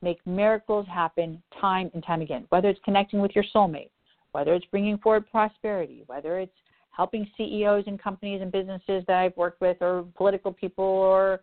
make 0.01 0.25
miracles 0.25 0.87
happen 0.87 1.41
time 1.59 1.91
and 1.93 2.03
time 2.03 2.21
again, 2.21 2.45
whether 2.49 2.69
it's 2.69 2.79
connecting 2.83 3.21
with 3.21 3.31
your 3.35 3.45
soulmate, 3.53 3.91
whether 4.31 4.53
it's 4.53 4.65
bringing 4.67 4.97
forward 4.97 5.29
prosperity, 5.29 6.03
whether 6.07 6.39
it's 6.39 6.51
helping 6.89 7.29
CEOs 7.37 7.83
and 7.87 8.01
companies 8.01 8.41
and 8.41 8.51
businesses 8.51 9.03
that 9.07 9.17
I've 9.17 9.37
worked 9.37 9.61
with, 9.61 9.77
or 9.81 10.05
political 10.15 10.51
people, 10.51 10.83
or 10.83 11.41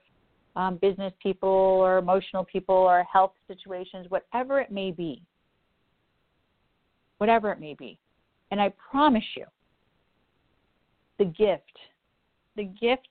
um, 0.58 0.76
business 0.82 1.12
people 1.22 1.48
or 1.48 1.98
emotional 1.98 2.44
people 2.44 2.74
or 2.74 3.04
health 3.04 3.32
situations, 3.46 4.06
whatever 4.08 4.60
it 4.60 4.72
may 4.72 4.90
be. 4.90 5.22
Whatever 7.18 7.52
it 7.52 7.60
may 7.60 7.74
be. 7.78 7.96
And 8.50 8.60
I 8.60 8.72
promise 8.90 9.24
you, 9.36 9.44
the 11.18 11.26
gift, 11.26 11.62
the 12.56 12.64
gift 12.64 13.08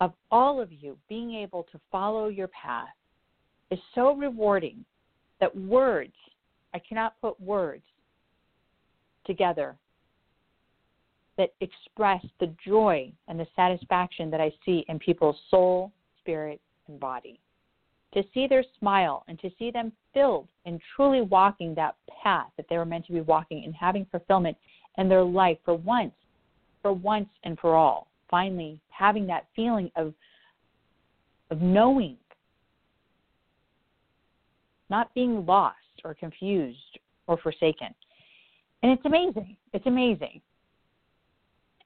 of 0.00 0.14
all 0.30 0.62
of 0.62 0.72
you 0.72 0.96
being 1.10 1.34
able 1.34 1.64
to 1.72 1.80
follow 1.92 2.28
your 2.28 2.48
path 2.48 2.88
is 3.70 3.78
so 3.94 4.14
rewarding 4.14 4.82
that 5.40 5.54
words, 5.54 6.14
I 6.72 6.78
cannot 6.78 7.20
put 7.20 7.38
words 7.38 7.82
together 9.26 9.76
that 11.38 11.54
express 11.60 12.22
the 12.40 12.52
joy 12.66 13.10
and 13.28 13.40
the 13.40 13.46
satisfaction 13.56 14.28
that 14.30 14.40
I 14.40 14.52
see 14.66 14.84
in 14.88 14.98
people's 14.98 15.38
soul, 15.50 15.92
spirit, 16.20 16.60
and 16.88 17.00
body. 17.00 17.40
To 18.14 18.22
see 18.34 18.46
their 18.46 18.64
smile 18.78 19.24
and 19.28 19.38
to 19.40 19.50
see 19.58 19.70
them 19.70 19.92
filled 20.12 20.48
and 20.66 20.80
truly 20.96 21.20
walking 21.20 21.74
that 21.76 21.94
path 22.22 22.48
that 22.56 22.66
they 22.68 22.76
were 22.76 22.84
meant 22.84 23.06
to 23.06 23.12
be 23.12 23.20
walking 23.20 23.64
and 23.64 23.74
having 23.74 24.04
fulfillment 24.10 24.56
in 24.98 25.08
their 25.08 25.22
life 25.22 25.58
for 25.64 25.74
once, 25.74 26.12
for 26.82 26.92
once 26.92 27.28
and 27.44 27.58
for 27.58 27.76
all. 27.76 28.08
Finally, 28.28 28.80
having 28.90 29.26
that 29.28 29.46
feeling 29.54 29.90
of, 29.94 30.12
of 31.50 31.62
knowing, 31.62 32.16
not 34.90 35.14
being 35.14 35.46
lost 35.46 35.76
or 36.04 36.14
confused 36.14 36.98
or 37.26 37.38
forsaken. 37.38 37.94
And 38.82 38.92
it's 38.92 39.04
amazing. 39.04 39.56
It's 39.72 39.86
amazing. 39.86 40.40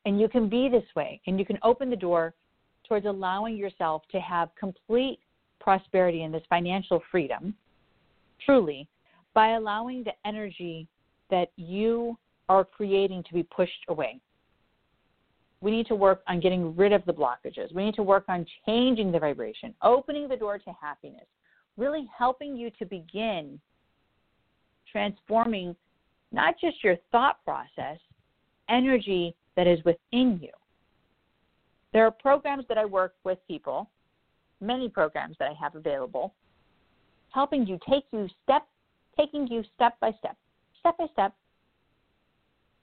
And 0.05 0.21
you 0.21 0.29
can 0.29 0.49
be 0.49 0.69
this 0.69 0.85
way, 0.97 1.21
and 1.27 1.39
you 1.39 1.47
can 1.47 1.59
open 1.63 1.89
the 1.89 1.97
door 1.97 2.35
towards 2.89 3.07
allowing 3.07 3.57
yourself 3.57 4.03
to 4.11 4.21
have 4.21 4.51
complete 4.59 5.21
prosperity 5.61 6.25
and 6.25 6.35
this 6.35 6.43
financial 6.49 7.01
freedom, 7.11 7.55
truly, 8.45 8.89
by 9.35 9.51
allowing 9.51 10.03
the 10.03 10.13
energy 10.27 10.89
that 11.31 11.53
you 11.57 12.19
are 12.49 12.65
creating 12.65 13.23
to 13.25 13.35
be 13.35 13.43
pushed 13.45 13.85
away. 13.89 14.21
We 15.61 15.71
need 15.71 15.87
to 15.87 15.95
work 15.95 16.23
on 16.27 16.41
getting 16.41 16.75
rid 16.75 16.93
of 16.93 17.05
the 17.05 17.13
blockages. 17.13 17.73
We 17.73 17.85
need 17.85 17.95
to 17.95 18.03
work 18.03 18.25
on 18.29 18.45
changing 18.67 19.13
the 19.13 19.21
vibration, 19.21 19.73
opening 19.83 20.29
the 20.29 20.37
door 20.37 20.59
to 20.59 20.73
happiness, 20.81 21.27
really 21.77 22.09
helping 22.19 22.57
you 22.57 22.71
to 22.79 22.85
begin 22.85 23.61
transforming 24.91 25.75
not 26.33 26.55
just 26.61 26.83
your 26.83 26.97
thought 27.11 27.43
process, 27.45 27.99
energy 28.69 29.35
that 29.57 29.67
is 29.67 29.79
within 29.85 30.39
you. 30.41 30.51
There 31.93 32.07
are 32.07 32.11
programs 32.11 32.65
that 32.69 32.79
I 32.79 32.85
work 32.85 33.15
with 33.25 33.39
people, 33.47 33.91
many 34.61 34.89
programs 34.89 35.37
that 35.39 35.51
I 35.51 35.55
have 35.61 35.75
available, 35.75 36.35
helping 37.31 37.67
you 37.67 37.79
take 37.89 38.05
you 38.13 38.29
step, 38.43 38.67
taking 39.19 39.47
you 39.47 39.63
step 39.75 39.99
by 40.01 40.13
step, 40.19 40.37
step 40.81 40.97
by 40.97 41.07
step, 41.13 41.35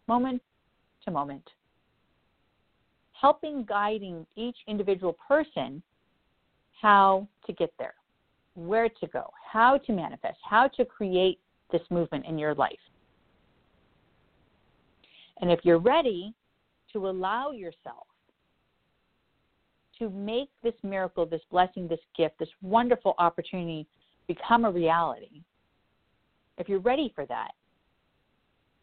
moment 0.07 0.41
to 1.05 1.11
moment, 1.11 1.47
helping 3.13 3.63
guiding 3.63 4.25
each 4.35 4.57
individual 4.67 5.15
person 5.27 5.81
how 6.81 7.27
to 7.45 7.53
get 7.53 7.73
there, 7.77 7.95
where 8.55 8.89
to 8.89 9.07
go, 9.07 9.31
how 9.51 9.77
to 9.77 9.91
manifest, 9.91 10.37
how 10.47 10.67
to 10.67 10.85
create 10.85 11.39
this 11.71 11.81
movement 11.89 12.25
in 12.25 12.37
your 12.37 12.55
life. 12.55 12.79
And 15.41 15.51
if 15.51 15.59
you're 15.63 15.79
ready 15.79 16.33
to 16.93 17.07
allow 17.07 17.51
yourself 17.51 18.07
to 19.99 20.09
make 20.09 20.49
this 20.63 20.73
miracle, 20.81 21.25
this 21.25 21.41
blessing, 21.51 21.87
this 21.87 21.99
gift, 22.17 22.39
this 22.39 22.49
wonderful 22.61 23.15
opportunity 23.19 23.85
become 24.27 24.65
a 24.65 24.71
reality, 24.71 25.41
if 26.57 26.69
you're 26.69 26.79
ready 26.79 27.11
for 27.15 27.25
that, 27.25 27.51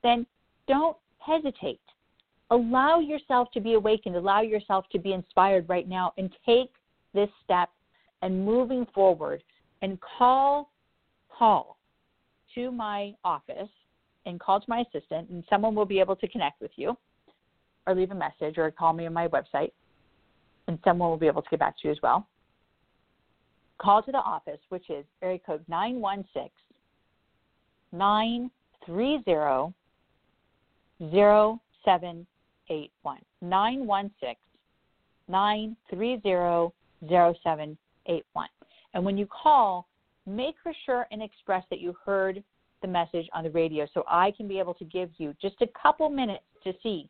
then 0.02 0.26
don't 0.68 0.96
hesitate. 1.18 1.80
Allow 2.50 3.00
yourself 3.00 3.48
to 3.52 3.60
be 3.60 3.75
awakened, 3.75 4.16
allow 4.16 4.40
yourself 4.40 4.84
to 4.92 4.98
be 4.98 5.12
inspired 5.12 5.68
right 5.68 5.88
now, 5.88 6.12
and 6.16 6.30
take 6.44 6.70
this 7.14 7.28
step 7.44 7.70
and 8.22 8.44
moving 8.44 8.86
forward 8.94 9.42
and 9.82 9.98
call, 10.00 10.70
call 11.28 11.78
to 12.54 12.70
my 12.70 13.14
office 13.25 13.68
and 14.26 14.40
call 14.40 14.60
to 14.60 14.66
my 14.68 14.84
assistant, 14.88 15.28
and 15.30 15.44
someone 15.48 15.75
will 15.75 15.84
be 15.84 16.00
able 16.00 16.16
to 16.16 16.28
connect 16.28 16.60
with 16.60 16.72
you 16.76 16.96
or 17.86 17.94
leave 17.94 18.10
a 18.10 18.14
message 18.14 18.58
or 18.58 18.70
call 18.70 18.92
me 18.92 19.06
on 19.06 19.12
my 19.12 19.28
website, 19.28 19.72
and 20.68 20.78
someone 20.84 21.10
will 21.10 21.16
be 21.16 21.26
able 21.26 21.42
to 21.42 21.50
get 21.50 21.60
back 21.60 21.76
to 21.80 21.88
you 21.88 21.92
as 21.92 21.98
well. 22.02 22.26
Call 23.78 24.02
to 24.02 24.12
the 24.12 24.18
office, 24.18 24.60
which 24.70 24.88
is 24.90 25.04
area 25.22 25.38
code 25.44 25.64
916 25.68 26.50
930 27.92 29.74
0781. 31.00 33.18
916 33.42 34.36
930 35.28 36.72
0781. 37.08 38.48
And 38.94 39.04
when 39.04 39.18
you 39.18 39.26
call, 39.26 39.86
make 40.26 40.54
for 40.62 40.72
sure 40.84 41.06
and 41.10 41.22
express 41.22 41.64
that 41.70 41.80
you 41.80 41.94
heard 42.04 42.42
the 42.82 42.88
message 42.88 43.26
on 43.32 43.44
the 43.44 43.50
radio 43.50 43.86
so 43.94 44.04
I 44.08 44.32
can 44.36 44.48
be 44.48 44.58
able 44.58 44.74
to 44.74 44.84
give 44.84 45.10
you 45.18 45.34
just 45.40 45.56
a 45.60 45.66
couple 45.80 46.08
minutes 46.08 46.44
to 46.64 46.72
see, 46.82 47.08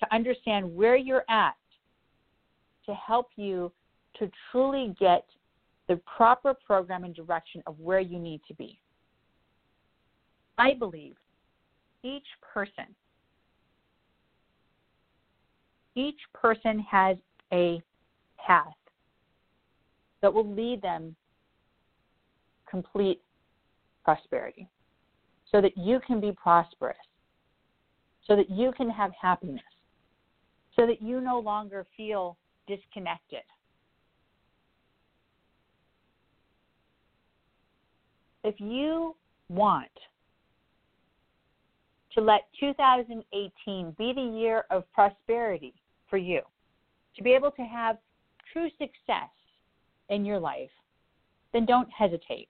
to 0.00 0.14
understand 0.14 0.74
where 0.74 0.96
you're 0.96 1.24
at, 1.28 1.54
to 2.86 2.94
help 2.94 3.28
you 3.36 3.70
to 4.18 4.30
truly 4.50 4.94
get 4.98 5.24
the 5.88 6.00
proper 6.16 6.54
program 6.54 7.04
and 7.04 7.14
direction 7.14 7.62
of 7.66 7.78
where 7.78 8.00
you 8.00 8.18
need 8.18 8.40
to 8.48 8.54
be. 8.54 8.80
I 10.58 10.74
believe 10.74 11.16
each 12.02 12.26
person, 12.54 12.86
each 15.94 16.20
person 16.34 16.78
has 16.90 17.16
a 17.52 17.82
path 18.44 18.66
that 20.22 20.32
will 20.32 20.48
lead 20.54 20.82
them 20.82 21.14
complete 22.68 23.20
prosperity 24.04 24.68
so 25.50 25.60
that 25.60 25.76
you 25.76 25.98
can 26.06 26.20
be 26.20 26.32
prosperous, 26.32 26.96
so 28.26 28.36
that 28.36 28.48
you 28.48 28.72
can 28.76 28.88
have 28.88 29.10
happiness, 29.20 29.62
so 30.80 30.86
that 30.86 31.02
you 31.02 31.20
no 31.20 31.38
longer 31.38 31.86
feel 31.94 32.38
disconnected. 32.66 33.42
If 38.44 38.54
you 38.58 39.14
want 39.50 39.90
to 42.14 42.22
let 42.22 42.48
2018 42.58 43.94
be 43.98 44.12
the 44.14 44.22
year 44.22 44.64
of 44.70 44.90
prosperity 44.94 45.74
for 46.08 46.16
you, 46.16 46.40
to 47.14 47.22
be 47.22 47.32
able 47.32 47.50
to 47.50 47.62
have 47.62 47.98
true 48.50 48.70
success 48.78 49.28
in 50.08 50.24
your 50.24 50.38
life, 50.38 50.70
then 51.52 51.66
don't 51.66 51.90
hesitate. 51.90 52.48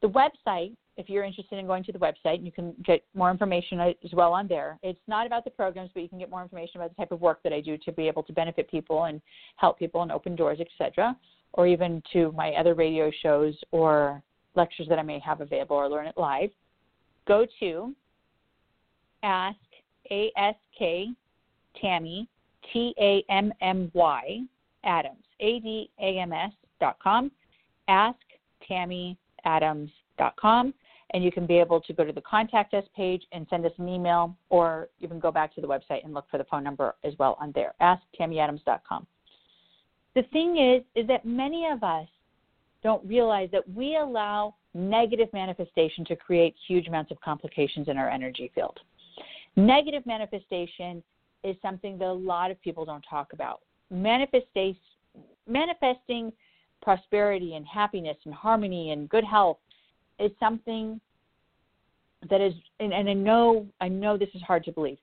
The 0.00 0.08
website, 0.08 0.76
if 0.96 1.08
you're 1.08 1.24
interested 1.24 1.58
in 1.58 1.66
going 1.66 1.84
to 1.84 1.92
the 1.92 1.98
website, 1.98 2.44
you 2.44 2.52
can 2.52 2.74
get 2.84 3.02
more 3.14 3.30
information 3.30 3.80
as 3.80 4.12
well 4.12 4.32
on 4.32 4.46
there. 4.46 4.78
It's 4.82 5.00
not 5.08 5.26
about 5.26 5.44
the 5.44 5.50
programs, 5.50 5.90
but 5.94 6.02
you 6.02 6.08
can 6.08 6.18
get 6.18 6.28
more 6.28 6.42
information 6.42 6.80
about 6.80 6.90
the 6.90 6.96
type 6.96 7.12
of 7.12 7.20
work 7.20 7.42
that 7.44 7.52
I 7.52 7.60
do 7.60 7.78
to 7.78 7.92
be 7.92 8.08
able 8.08 8.22
to 8.24 8.32
benefit 8.32 8.70
people 8.70 9.04
and 9.04 9.20
help 9.56 9.78
people 9.78 10.02
and 10.02 10.12
open 10.12 10.36
doors, 10.36 10.58
etc. 10.60 11.16
Or 11.54 11.66
even 11.66 12.02
to 12.12 12.32
my 12.32 12.50
other 12.52 12.74
radio 12.74 13.10
shows 13.22 13.54
or 13.70 14.22
lectures 14.54 14.86
that 14.88 14.98
I 14.98 15.02
may 15.02 15.18
have 15.20 15.40
available 15.40 15.76
or 15.76 15.88
learn 15.88 16.06
it 16.06 16.14
live. 16.16 16.50
Go 17.26 17.46
to 17.60 17.94
ask 19.22 19.56
A 20.10 20.30
S 20.36 20.56
K 20.78 21.08
Tammy 21.80 22.28
T 22.72 22.94
A 23.00 23.24
M 23.30 23.52
M 23.62 23.90
Y 23.94 24.40
Adams 24.84 25.24
A 25.40 25.60
D 25.60 25.90
A 26.00 26.18
M 26.18 26.32
S 26.32 26.52
dot 26.80 26.98
com. 27.02 27.30
Ask 27.88 28.18
Tammy 28.66 29.16
adams.com 29.44 30.74
and 31.14 31.22
you 31.22 31.30
can 31.30 31.46
be 31.46 31.58
able 31.58 31.80
to 31.80 31.92
go 31.92 32.04
to 32.04 32.12
the 32.12 32.20
contact 32.22 32.74
us 32.74 32.84
page 32.96 33.22
and 33.32 33.46
send 33.50 33.66
us 33.66 33.72
an 33.78 33.88
email 33.88 34.36
or 34.48 34.88
you 34.98 35.08
can 35.08 35.20
go 35.20 35.30
back 35.30 35.54
to 35.54 35.60
the 35.60 35.66
website 35.66 36.04
and 36.04 36.14
look 36.14 36.26
for 36.30 36.38
the 36.38 36.44
phone 36.44 36.64
number 36.64 36.94
as 37.04 37.12
well 37.18 37.36
on 37.40 37.52
there 37.54 37.74
asktammyadams.com 37.80 39.06
the 40.14 40.22
thing 40.32 40.58
is 40.58 40.82
is 40.94 41.06
that 41.08 41.24
many 41.24 41.66
of 41.66 41.82
us 41.82 42.06
don't 42.82 43.04
realize 43.06 43.48
that 43.52 43.68
we 43.74 43.96
allow 43.96 44.54
negative 44.74 45.28
manifestation 45.32 46.04
to 46.06 46.16
create 46.16 46.54
huge 46.66 46.88
amounts 46.88 47.10
of 47.10 47.20
complications 47.20 47.88
in 47.88 47.96
our 47.96 48.10
energy 48.10 48.50
field. 48.54 48.78
Negative 49.56 50.04
manifestation 50.06 51.02
is 51.44 51.56
something 51.60 51.98
that 51.98 52.06
a 52.06 52.12
lot 52.12 52.50
of 52.50 52.60
people 52.62 52.84
don't 52.84 53.04
talk 53.08 53.32
about. 53.32 53.60
Manifesting 53.90 54.76
prosperity 56.80 57.54
and 57.54 57.66
happiness 57.66 58.16
and 58.24 58.34
harmony 58.34 58.92
and 58.92 59.08
good 59.08 59.24
health 59.24 59.58
is 60.18 60.30
something 60.38 61.00
that 62.30 62.40
is 62.40 62.54
and, 62.80 62.92
and 62.92 63.08
I 63.08 63.14
know 63.14 63.66
I 63.80 63.88
know 63.88 64.16
this 64.16 64.28
is 64.34 64.42
hard 64.42 64.64
to 64.64 64.72
believe, 64.72 64.98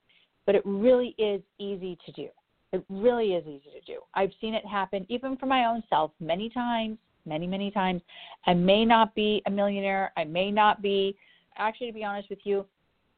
but 0.46 0.56
it 0.56 0.62
really 0.66 1.16
is 1.18 1.42
easy 1.58 1.98
to 2.06 2.12
do. 2.12 2.28
It 2.72 2.84
really 2.90 3.34
is 3.34 3.46
easy 3.48 3.72
to 3.80 3.86
do. 3.86 4.00
I've 4.14 4.32
seen 4.40 4.54
it 4.54 4.66
happen 4.66 5.06
even 5.10 5.38
for 5.38 5.48
my 5.48 5.66
own 5.66 5.84
self 5.90 6.12
many 6.20 6.50
times, 6.50 6.98
many, 7.26 7.48
many 7.48 7.72
times. 7.72 8.02
I 8.46 8.54
may 8.54 8.86
not 8.86 9.16
be 9.16 9.42
a 9.48 9.50
millionaire. 9.50 10.12
I 10.18 10.24
may 10.24 10.52
not 10.52 10.82
be 10.82 11.16
actually 11.58 11.88
to 11.88 11.94
be 11.94 12.04
honest 12.04 12.30
with 12.30 12.40
you, 12.44 12.66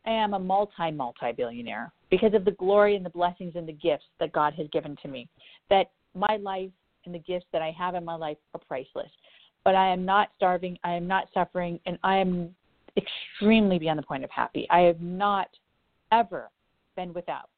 I 0.05 0.11
am 0.11 0.33
a 0.33 0.39
multi 0.39 0.91
multi 0.91 1.31
billionaire 1.35 1.91
because 2.09 2.33
of 2.33 2.45
the 2.45 2.51
glory 2.51 2.95
and 2.95 3.05
the 3.05 3.11
blessings 3.11 3.53
and 3.55 3.67
the 3.67 3.73
gifts 3.73 4.05
that 4.19 4.31
God 4.31 4.53
has 4.55 4.67
given 4.71 4.97
to 5.01 5.07
me. 5.07 5.29
That 5.69 5.91
my 6.15 6.37
life 6.37 6.71
and 7.05 7.13
the 7.13 7.19
gifts 7.19 7.45
that 7.53 7.61
I 7.61 7.71
have 7.77 7.95
in 7.95 8.03
my 8.03 8.15
life 8.15 8.37
are 8.53 8.61
priceless. 8.67 9.11
But 9.63 9.75
I 9.75 9.89
am 9.89 10.05
not 10.05 10.29
starving, 10.37 10.77
I 10.83 10.93
am 10.93 11.07
not 11.07 11.27
suffering, 11.33 11.79
and 11.85 11.99
I 12.03 12.17
am 12.17 12.55
extremely 12.97 13.79
beyond 13.79 13.99
the 13.99 14.03
point 14.03 14.23
of 14.23 14.29
happy. 14.31 14.67
I 14.69 14.79
have 14.81 15.01
not 15.01 15.49
ever 16.11 16.49
been 16.95 17.13
without 17.13 17.49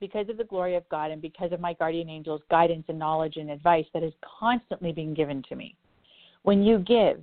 because 0.00 0.28
of 0.28 0.36
the 0.36 0.44
glory 0.44 0.76
of 0.76 0.88
God 0.90 1.10
and 1.10 1.22
because 1.22 1.52
of 1.52 1.60
my 1.60 1.72
guardian 1.72 2.10
angels' 2.10 2.42
guidance 2.50 2.84
and 2.88 2.98
knowledge 2.98 3.36
and 3.36 3.50
advice 3.50 3.86
that 3.94 4.02
is 4.02 4.12
constantly 4.38 4.92
being 4.92 5.14
given 5.14 5.42
to 5.48 5.56
me. 5.56 5.74
When 6.42 6.62
you 6.62 6.78
give 6.80 7.20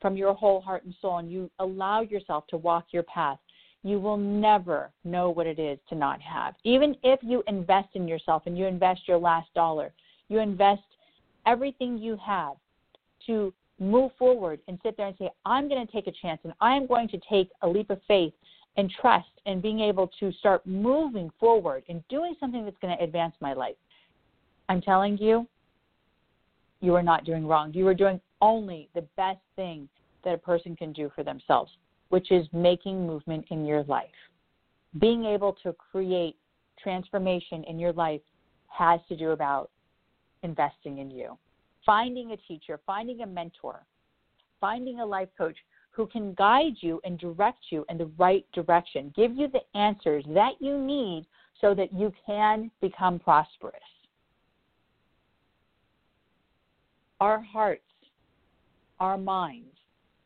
from 0.00 0.16
your 0.16 0.32
whole 0.32 0.60
heart 0.60 0.84
and 0.84 0.94
soul 1.02 1.18
and 1.18 1.30
you 1.30 1.50
allow 1.58 2.02
yourself 2.02 2.46
to 2.48 2.56
walk 2.56 2.86
your 2.92 3.02
path, 3.02 3.38
you 3.82 3.98
will 3.98 4.16
never 4.16 4.90
know 5.04 5.30
what 5.30 5.46
it 5.46 5.58
is 5.58 5.78
to 5.88 5.94
not 5.94 6.20
have. 6.20 6.54
Even 6.64 6.94
if 7.02 7.18
you 7.22 7.42
invest 7.48 7.88
in 7.94 8.06
yourself 8.06 8.42
and 8.46 8.56
you 8.56 8.66
invest 8.66 9.08
your 9.08 9.18
last 9.18 9.52
dollar, 9.54 9.92
you 10.28 10.38
invest 10.38 10.82
everything 11.46 11.98
you 11.98 12.16
have 12.24 12.54
to 13.26 13.52
move 13.78 14.10
forward 14.18 14.60
and 14.68 14.78
sit 14.82 14.96
there 14.96 15.06
and 15.06 15.16
say, 15.18 15.30
I'm 15.46 15.68
going 15.68 15.84
to 15.84 15.92
take 15.92 16.06
a 16.06 16.12
chance 16.22 16.40
and 16.44 16.52
I 16.60 16.76
am 16.76 16.86
going 16.86 17.08
to 17.08 17.20
take 17.30 17.50
a 17.62 17.68
leap 17.68 17.90
of 17.90 18.00
faith 18.06 18.34
and 18.76 18.90
trust 19.00 19.30
and 19.46 19.62
being 19.62 19.80
able 19.80 20.10
to 20.20 20.32
start 20.32 20.64
moving 20.66 21.30
forward 21.40 21.82
and 21.88 22.06
doing 22.08 22.34
something 22.38 22.64
that's 22.64 22.76
going 22.80 22.96
to 22.96 23.02
advance 23.02 23.34
my 23.40 23.52
life. 23.52 23.76
I'm 24.68 24.80
telling 24.80 25.18
you, 25.18 25.46
you 26.80 26.94
are 26.94 27.02
not 27.02 27.24
doing 27.24 27.46
wrong. 27.46 27.72
You 27.74 27.86
are 27.88 27.94
doing 27.94 28.20
only 28.40 28.88
the 28.94 29.02
best 29.16 29.40
thing 29.56 29.88
that 30.24 30.34
a 30.34 30.38
person 30.38 30.76
can 30.76 30.92
do 30.92 31.10
for 31.14 31.24
themselves, 31.24 31.72
which 32.10 32.30
is 32.30 32.46
making 32.52 33.06
movement 33.06 33.46
in 33.50 33.64
your 33.64 33.82
life. 33.84 34.08
Being 34.98 35.24
able 35.24 35.54
to 35.62 35.72
create 35.72 36.36
transformation 36.82 37.64
in 37.64 37.78
your 37.78 37.92
life 37.92 38.20
has 38.68 39.00
to 39.08 39.16
do 39.16 39.30
about 39.30 39.70
investing 40.42 40.98
in 40.98 41.10
you 41.10 41.36
finding 41.90 42.30
a 42.30 42.36
teacher, 42.36 42.78
finding 42.86 43.22
a 43.22 43.26
mentor, 43.26 43.84
finding 44.60 45.00
a 45.00 45.04
life 45.04 45.28
coach 45.36 45.56
who 45.90 46.06
can 46.06 46.32
guide 46.34 46.74
you 46.82 47.00
and 47.02 47.18
direct 47.18 47.58
you 47.70 47.84
in 47.88 47.98
the 47.98 48.08
right 48.16 48.46
direction, 48.54 49.12
give 49.16 49.34
you 49.34 49.48
the 49.48 49.76
answers 49.76 50.24
that 50.28 50.52
you 50.60 50.78
need 50.78 51.26
so 51.60 51.74
that 51.74 51.92
you 51.92 52.12
can 52.24 52.70
become 52.80 53.18
prosperous. 53.18 53.74
Our 57.18 57.40
hearts, 57.40 57.82
our 59.00 59.18
minds, 59.18 59.74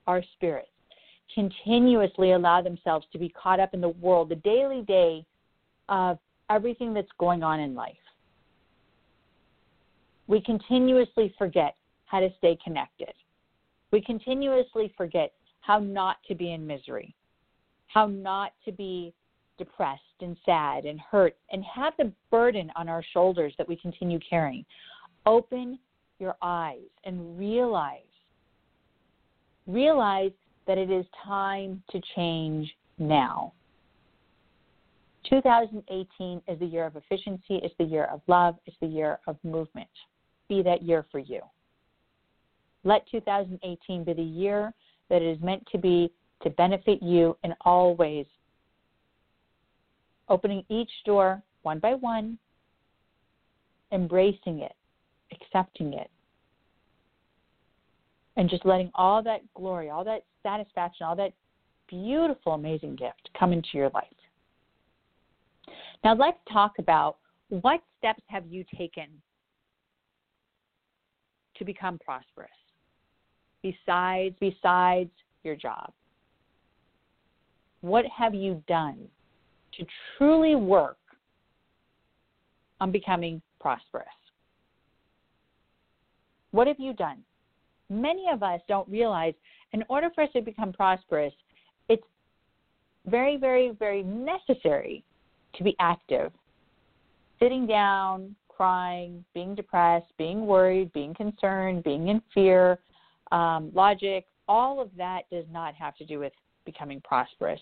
our 0.07 0.23
spirits 0.35 0.69
continuously 1.35 2.33
allow 2.33 2.61
themselves 2.61 3.07
to 3.11 3.19
be 3.19 3.31
caught 3.31 3.59
up 3.59 3.73
in 3.73 3.81
the 3.81 3.89
world, 3.89 4.29
the 4.29 4.37
daily 4.37 4.83
day 4.83 5.25
of 5.89 6.19
everything 6.51 6.93
that's 6.93 7.09
going 7.19 7.43
on 7.43 7.59
in 7.59 7.75
life. 7.75 7.97
We 10.27 10.41
continuously 10.41 11.35
forget 11.37 11.77
how 12.07 12.21
to 12.21 12.31
stay 12.39 12.59
connected. 12.63 13.13
We 13.91 14.01
continuously 14.01 14.93
forget 14.97 15.33
how 15.61 15.79
not 15.79 16.17
to 16.29 16.35
be 16.35 16.53
in 16.53 16.67
misery, 16.67 17.15
how 17.87 18.07
not 18.07 18.53
to 18.65 18.73
be 18.73 19.15
depressed 19.59 20.03
and 20.21 20.37
sad 20.45 20.85
and 20.85 21.01
hurt 21.01 21.37
and 21.51 21.65
have 21.65 21.95
the 21.99 22.13
burden 22.31 22.71
on 22.77 22.89
our 22.89 23.05
shoulders 23.13 23.55
that 23.59 23.69
we 23.69 23.77
continue 23.77 24.19
carrying. 24.29 24.65
Open 25.27 25.79
your 26.19 26.37
eyes 26.43 26.89
and 27.05 27.39
realize 27.39 28.01
realize 29.67 30.33
that 30.67 30.79
it 30.79 30.91
is 30.91 31.07
time 31.25 31.83
to 31.91 32.01
change 32.15 32.71
now. 32.99 33.53
2018 35.29 36.43
is 36.47 36.59
the 36.59 36.67
year 36.67 36.85
of 36.85 36.97
efficiency, 36.97 37.61
it's 37.63 37.75
the 37.79 37.85
year 37.85 38.05
of 38.07 38.21
love, 38.27 38.57
it's 38.67 38.77
the 38.81 38.87
year 38.87 39.19
of 39.27 39.37
movement. 39.43 39.89
Be 40.49 40.63
that 40.63 40.83
year 40.83 41.07
for 41.11 41.19
you. 41.19 41.41
Let 42.85 43.07
2018 43.11 44.05
be 44.05 44.13
the 44.13 44.23
year 44.23 44.73
that 45.09 45.23
it 45.23 45.37
is 45.37 45.43
meant 45.43 45.67
to 45.73 45.79
be 45.79 46.11
to 46.43 46.51
benefit 46.51 47.03
you 47.03 47.37
in 47.43 47.55
all 47.63 47.97
ways. 47.97 48.27
Opening 50.29 50.65
each 50.69 50.91
door 51.05 51.43
one 51.63 51.79
by 51.79 51.95
one, 51.95 52.39
embracing 53.93 54.61
it, 54.61 54.75
accepting 55.33 55.95
it, 55.95 56.11
and 58.37 58.51
just 58.51 58.67
letting 58.67 58.91
all 58.95 59.23
that 59.23 59.41
glory, 59.55 59.91
all 59.91 60.05
that 60.05 60.25
satisfaction, 60.43 61.07
all 61.07 61.17
that 61.17 61.33
beautiful, 61.89 62.53
amazing 62.53 62.97
gift 62.97 63.31
come 63.39 63.53
into 63.53 63.69
your 63.75 63.91
life. 63.91 64.05
Now, 66.03 66.15
let's 66.15 66.39
talk 66.53 66.73
about 66.79 67.17
what 67.49 67.81
steps 67.99 68.23
have 68.27 68.47
you 68.47 68.65
taken 68.77 69.07
to 71.57 71.65
become 71.65 71.99
prosperous 71.99 72.51
besides 73.63 74.35
besides 74.41 75.11
your 75.43 75.57
job? 75.57 75.93
What 77.81 78.05
have 78.07 78.35
you 78.35 78.63
done 78.67 78.99
to 79.77 79.85
truly 80.17 80.55
work 80.55 80.99
on 82.81 82.91
becoming 82.91 83.43
prosperous? 83.61 84.07
What 86.53 86.67
have 86.67 86.79
you 86.79 86.93
done? 86.93 87.19
Many 87.91 88.27
of 88.33 88.43
us 88.43 88.61
don't 88.69 88.89
realize 88.89 89.35
in 89.73 89.83
order 89.89 90.09
for 90.15 90.23
us 90.23 90.31
to 90.35 90.41
become 90.41 90.73
prosperous, 90.73 91.33
it's 91.89 92.05
very, 93.07 93.37
very, 93.37 93.73
very 93.79 94.03
necessary 94.03 95.05
to 95.57 95.65
be 95.65 95.75
active. 95.81 96.33
Sitting 97.41 97.67
down, 97.67 98.35
crying, 98.57 99.25
being 99.35 99.55
depressed, 99.55 100.13
being 100.19 100.47
worried, 100.47 100.93
being 100.93 101.15
concerned, 101.15 101.85
being 101.85 102.09
in 102.09 102.23
fear, 102.33 102.79
um, 103.33 103.71
logic, 103.75 104.27
all 104.49 104.81
of 104.81 104.91
that 104.97 105.23
does 105.31 105.45
not 105.51 105.75
have 105.75 105.97
to 105.97 106.05
do 106.05 106.19
with 106.19 106.33
becoming 106.65 107.01
prosperous. 107.01 107.61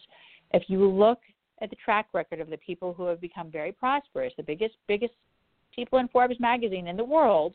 If 0.53 0.65
you 0.69 0.89
look 0.89 1.21
at 1.61 1.71
the 1.71 1.77
track 1.77 2.09
record 2.13 2.41
of 2.41 2.51
the 2.51 2.59
people 2.59 2.93
who 2.93 3.05
have 3.07 3.21
become 3.21 3.51
very 3.51 3.73
prosperous, 3.73 4.33
the 4.37 4.43
biggest 4.43 4.75
biggest 4.87 5.15
people 5.75 5.99
in 5.99 6.09
Forbes 6.09 6.39
magazine 6.39 6.89
in 6.89 6.97
the 6.97 7.05
world, 7.05 7.55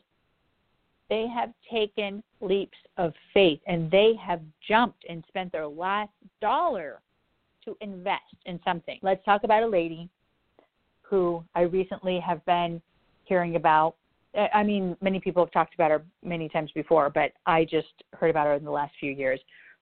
they 1.08 1.26
have 1.28 1.52
taken 1.70 2.22
leaps 2.40 2.76
of 2.96 3.12
faith 3.32 3.60
and 3.66 3.90
they 3.90 4.14
have 4.20 4.40
jumped 4.66 5.04
and 5.08 5.24
spent 5.28 5.52
their 5.52 5.66
last 5.66 6.10
dollar 6.40 7.00
to 7.64 7.76
invest 7.80 8.34
in 8.46 8.58
something. 8.64 8.98
Let's 9.02 9.24
talk 9.24 9.44
about 9.44 9.62
a 9.62 9.66
lady 9.66 10.08
who 11.02 11.44
I 11.54 11.62
recently 11.62 12.20
have 12.20 12.44
been 12.44 12.82
hearing 13.28 13.56
about. 13.56 13.96
I 14.54 14.62
mean, 14.62 14.96
many 15.00 15.20
people 15.20 15.44
have 15.44 15.52
talked 15.52 15.74
about 15.74 15.90
her 15.90 16.02
many 16.22 16.48
times 16.48 16.70
before, 16.74 17.10
but 17.10 17.32
I 17.46 17.64
just 17.64 17.88
heard 18.12 18.30
about 18.30 18.46
her 18.46 18.54
in 18.54 18.64
the 18.64 18.70
last 18.70 18.94
few 19.00 19.10
years. 19.12 19.40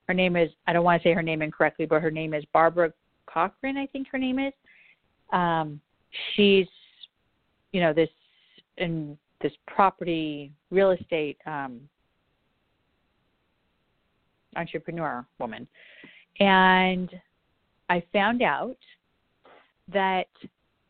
Her 0.09 0.15
name 0.15 0.37
is, 0.37 0.51
I 0.67 0.73
don't 0.73 0.85
want 0.85 1.03
to 1.03 1.09
say 1.09 1.13
her 1.13 1.23
name 1.23 1.43
incorrectly, 1.43 1.85
but 1.85 2.01
her 2.01 2.11
name 2.11 2.33
is 2.33 2.45
Barbara 2.53 2.93
Corcoran, 3.27 3.77
I 3.77 3.87
think 3.87 4.09
her 4.13 4.19
name 4.19 4.39
is. 4.39 4.53
Um, 5.33 5.81
she's, 6.35 6.69
you 7.73 7.81
know, 7.81 7.93
this 7.93 8.09
in 8.79 9.19
this 9.41 9.53
property 9.67 10.53
real 10.71 10.93
estate 10.93 11.39
um, 11.47 11.81
entrepreneur 14.55 15.27
woman, 15.39 15.67
and 16.39 17.11
I 17.91 18.03
found 18.13 18.43
out 18.43 18.79
that 19.93 20.29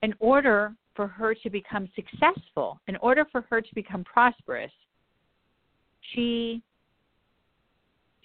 in 0.03 0.15
order 0.21 0.75
for 0.97 1.07
her 1.07 1.35
to 1.35 1.51
become 1.51 1.89
successful, 1.95 2.81
in 2.89 2.97
order 2.97 3.25
for 3.31 3.43
her 3.51 3.61
to 3.61 3.75
become 3.75 4.03
prosperous, 4.03 4.73
she 6.15 6.63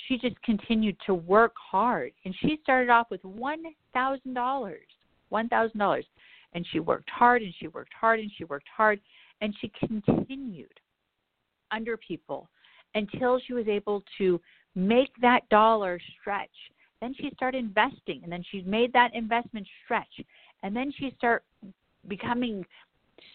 she 0.07 0.17
just 0.17 0.41
continued 0.41 0.97
to 1.05 1.13
work 1.13 1.53
hard. 1.55 2.11
And 2.25 2.33
she 2.41 2.59
started 2.63 2.89
off 2.89 3.11
with 3.11 3.23
one 3.23 3.63
thousand 3.93 4.33
dollars 4.33 4.87
one 5.29 5.47
thousand 5.49 5.79
dollars. 5.79 6.05
And 6.53 6.65
she 6.71 6.79
worked 6.79 7.09
hard 7.09 7.41
and 7.41 7.53
she 7.59 7.67
worked 7.67 7.93
hard 7.99 8.19
and 8.19 8.31
she 8.37 8.43
worked 8.45 8.67
hard. 8.75 8.99
And 9.41 9.55
she 9.59 9.71
continued 9.79 10.79
under 11.71 11.97
people 11.97 12.49
until 12.93 13.39
she 13.39 13.53
was 13.53 13.67
able 13.67 14.03
to 14.17 14.39
make 14.75 15.09
that 15.21 15.47
dollar 15.49 15.99
stretch. 16.19 16.49
Then 16.99 17.15
she 17.17 17.31
started 17.33 17.59
investing 17.59 18.21
and 18.23 18.31
then 18.31 18.43
she 18.51 18.61
made 18.61 18.93
that 18.93 19.15
investment 19.15 19.67
stretch. 19.83 20.21
And 20.63 20.75
then 20.75 20.93
she 20.97 21.13
started 21.17 21.43
becoming 22.07 22.65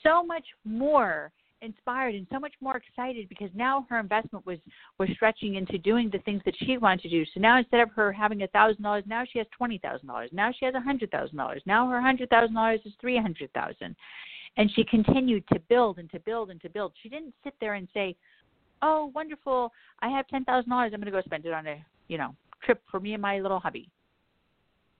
so 0.02 0.24
much 0.24 0.44
more 0.64 1.32
inspired 1.62 2.14
and 2.14 2.26
so 2.30 2.38
much 2.38 2.52
more 2.60 2.76
excited 2.76 3.28
because 3.28 3.50
now 3.54 3.86
her 3.88 3.98
investment 3.98 4.44
was 4.46 4.58
was 4.98 5.08
stretching 5.14 5.54
into 5.54 5.78
doing 5.78 6.10
the 6.10 6.18
things 6.20 6.42
that 6.44 6.54
she 6.58 6.76
wanted 6.78 7.02
to 7.02 7.08
do. 7.08 7.24
So 7.34 7.40
now 7.40 7.58
instead 7.58 7.80
of 7.80 7.90
her 7.92 8.12
having 8.12 8.42
a 8.42 8.46
thousand 8.48 8.82
dollars, 8.82 9.04
now 9.06 9.24
she 9.30 9.38
has 9.38 9.46
twenty 9.56 9.78
thousand 9.78 10.08
dollars. 10.08 10.30
Now 10.32 10.52
she 10.56 10.64
has 10.64 10.74
a 10.74 10.80
hundred 10.80 11.10
thousand 11.10 11.36
dollars. 11.36 11.62
Now 11.66 11.88
her 11.88 12.00
hundred 12.00 12.30
thousand 12.30 12.54
dollars 12.54 12.80
is 12.84 12.92
three 13.00 13.18
hundred 13.18 13.52
thousand. 13.52 13.96
And 14.58 14.70
she 14.74 14.84
continued 14.84 15.44
to 15.52 15.58
build 15.68 15.98
and 15.98 16.10
to 16.12 16.20
build 16.20 16.50
and 16.50 16.60
to 16.62 16.70
build. 16.70 16.92
She 17.02 17.10
didn't 17.10 17.34
sit 17.44 17.52
there 17.60 17.74
and 17.74 17.88
say, 17.92 18.16
"Oh, 18.80 19.12
wonderful! 19.14 19.70
I 20.00 20.08
have 20.08 20.26
ten 20.28 20.44
thousand 20.44 20.70
dollars. 20.70 20.92
I'm 20.94 21.00
going 21.00 21.12
to 21.12 21.18
go 21.18 21.22
spend 21.24 21.44
it 21.44 21.52
on 21.52 21.66
a 21.66 21.84
you 22.08 22.16
know 22.16 22.34
trip 22.62 22.80
for 22.90 23.00
me 23.00 23.12
and 23.12 23.20
my 23.20 23.38
little 23.40 23.60
hubby. 23.60 23.88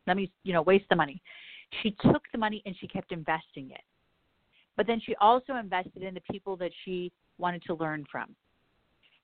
Let 0.07 0.17
me 0.17 0.31
you 0.43 0.53
know 0.53 0.63
waste 0.63 0.87
the 0.91 0.97
money." 0.97 1.23
She 1.83 1.97
took 2.01 2.23
the 2.33 2.39
money 2.39 2.63
and 2.67 2.77
she 2.79 2.87
kept 2.87 3.13
investing 3.13 3.71
it 3.71 3.83
but 4.77 4.87
then 4.87 5.01
she 5.05 5.15
also 5.17 5.57
invested 5.57 6.03
in 6.03 6.15
the 6.15 6.21
people 6.31 6.57
that 6.57 6.71
she 6.85 7.11
wanted 7.39 7.63
to 7.65 7.75
learn 7.75 8.05
from. 8.11 8.35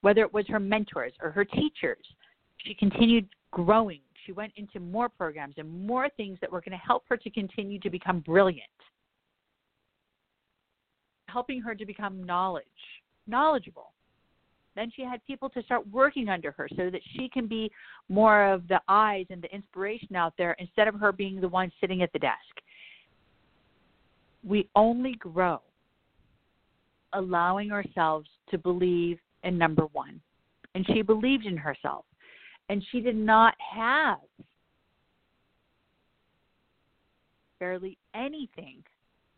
Whether 0.01 0.23
it 0.23 0.33
was 0.33 0.47
her 0.49 0.59
mentors 0.59 1.13
or 1.23 1.31
her 1.31 1.45
teachers, 1.45 2.05
she 2.59 2.75
continued 2.75 3.29
growing. 3.51 4.01
She 4.27 4.33
went 4.33 4.53
into 4.57 4.81
more 4.81 5.09
programs 5.09 5.55
and 5.59 5.87
more 5.87 6.09
things 6.17 6.39
that 6.41 6.51
were 6.51 6.61
going 6.61 6.79
to 6.79 6.85
help 6.85 7.05
her 7.09 7.17
to 7.17 7.31
continue 7.31 7.79
to 7.81 7.91
become 7.91 8.21
brilliant, 8.21 8.63
helping 11.29 11.61
her 11.61 11.75
to 11.75 11.85
become 11.85 12.25
knowledge, 12.25 12.65
knowledgeable. 13.27 13.93
Then 14.75 14.91
she 14.95 15.03
had 15.03 15.25
people 15.27 15.51
to 15.51 15.63
start 15.63 15.87
working 15.91 16.29
under 16.29 16.51
her 16.53 16.69
so 16.77 16.89
that 16.91 17.01
she 17.17 17.29
can 17.29 17.47
be 17.47 17.71
more 18.09 18.51
of 18.51 18.67
the 18.69 18.81
eyes 18.89 19.27
and 19.31 19.43
the 19.43 19.55
inspiration 19.55 20.17
out 20.17 20.33
there 20.39 20.57
instead 20.59 20.89
of 20.89 20.95
her 20.95 21.13
being 21.13 21.41
the 21.41 21.49
one 21.49 21.71
sitting 21.81 22.03
at 22.03 22.13
the 22.13 22.19
desk 22.19 22.63
we 24.45 24.69
only 24.75 25.15
grow 25.15 25.61
allowing 27.13 27.73
ourselves 27.73 28.29
to 28.51 28.59
believe 28.59 29.19
in 29.45 29.59
number 29.59 29.85
one. 29.93 30.21
And 30.75 30.87
she 30.87 31.03
believed 31.03 31.47
in 31.47 31.57
herself. 31.57 32.05
And 32.69 32.83
she 32.91 33.01
did 33.01 33.17
not 33.17 33.55
have 33.75 34.19
barely 37.61 37.99
anything 38.15 38.83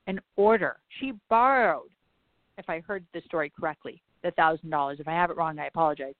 in 0.06 0.20
order. 0.36 0.76
She 1.00 1.12
borrowed, 1.28 1.90
if 2.58 2.68
I 2.68 2.80
heard 2.80 3.04
the 3.12 3.22
story 3.26 3.50
correctly, 3.58 4.00
the 4.24 4.32
thousand 4.32 4.70
dollars. 4.70 4.98
If 4.98 5.06
I 5.06 5.12
have 5.12 5.30
it 5.30 5.36
wrong, 5.36 5.60
I 5.60 5.66
apologize. 5.66 6.14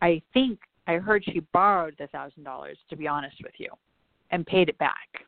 I 0.00 0.22
think 0.32 0.60
I 0.86 0.94
heard 0.94 1.24
she 1.24 1.40
borrowed 1.52 1.96
the 1.98 2.06
thousand 2.08 2.44
dollars, 2.44 2.78
to 2.90 2.96
be 2.96 3.08
honest 3.08 3.36
with 3.42 3.54
you, 3.58 3.70
and 4.30 4.46
paid 4.46 4.68
it 4.68 4.78
back 4.78 5.24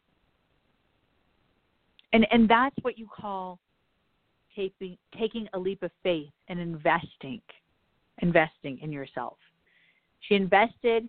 and 2.16 2.26
and 2.30 2.48
that's 2.48 2.76
what 2.82 2.98
you 2.98 3.06
call 3.06 3.58
taking 4.54 4.96
taking 5.18 5.48
a 5.52 5.58
leap 5.58 5.82
of 5.82 5.90
faith 6.02 6.30
and 6.48 6.58
investing 6.58 7.40
investing 8.22 8.78
in 8.80 8.90
yourself 8.90 9.36
she 10.20 10.34
invested 10.34 11.08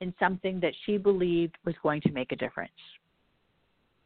in 0.00 0.14
something 0.18 0.60
that 0.60 0.72
she 0.86 0.96
believed 0.96 1.56
was 1.64 1.74
going 1.82 2.00
to 2.00 2.10
make 2.12 2.32
a 2.32 2.36
difference 2.36 2.70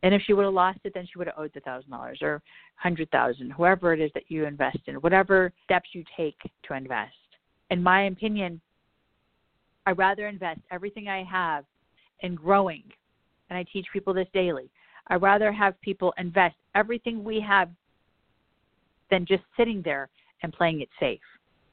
and 0.02 0.14
if 0.14 0.22
she 0.22 0.32
would 0.32 0.44
have 0.44 0.54
lost 0.54 0.78
it 0.84 0.92
then 0.94 1.06
she 1.06 1.18
would 1.18 1.26
have 1.26 1.38
owed 1.38 1.52
the 1.54 1.60
thousand 1.60 1.90
dollars 1.90 2.18
or 2.22 2.42
hundred 2.76 3.10
thousand 3.10 3.50
whoever 3.52 3.92
it 3.92 4.00
is 4.00 4.10
that 4.14 4.24
you 4.28 4.44
invest 4.44 4.78
in 4.86 4.96
whatever 4.96 5.52
steps 5.64 5.90
you 5.92 6.04
take 6.16 6.36
to 6.62 6.74
invest 6.74 7.12
in 7.72 7.82
my 7.82 8.02
opinion, 8.02 8.60
I'd 9.86 9.96
rather 9.96 10.28
invest 10.28 10.60
everything 10.70 11.08
I 11.08 11.24
have 11.24 11.64
in 12.20 12.34
growing, 12.34 12.82
and 13.48 13.58
I 13.58 13.64
teach 13.72 13.86
people 13.94 14.12
this 14.12 14.28
daily. 14.34 14.70
I'd 15.06 15.22
rather 15.22 15.50
have 15.50 15.80
people 15.80 16.12
invest 16.18 16.54
everything 16.74 17.24
we 17.24 17.40
have 17.40 17.70
than 19.10 19.24
just 19.24 19.42
sitting 19.56 19.80
there 19.82 20.10
and 20.42 20.52
playing 20.52 20.82
it 20.82 20.90
safe. 21.00 21.20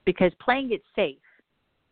Because 0.06 0.32
playing 0.40 0.72
it 0.72 0.82
safe, 0.96 1.18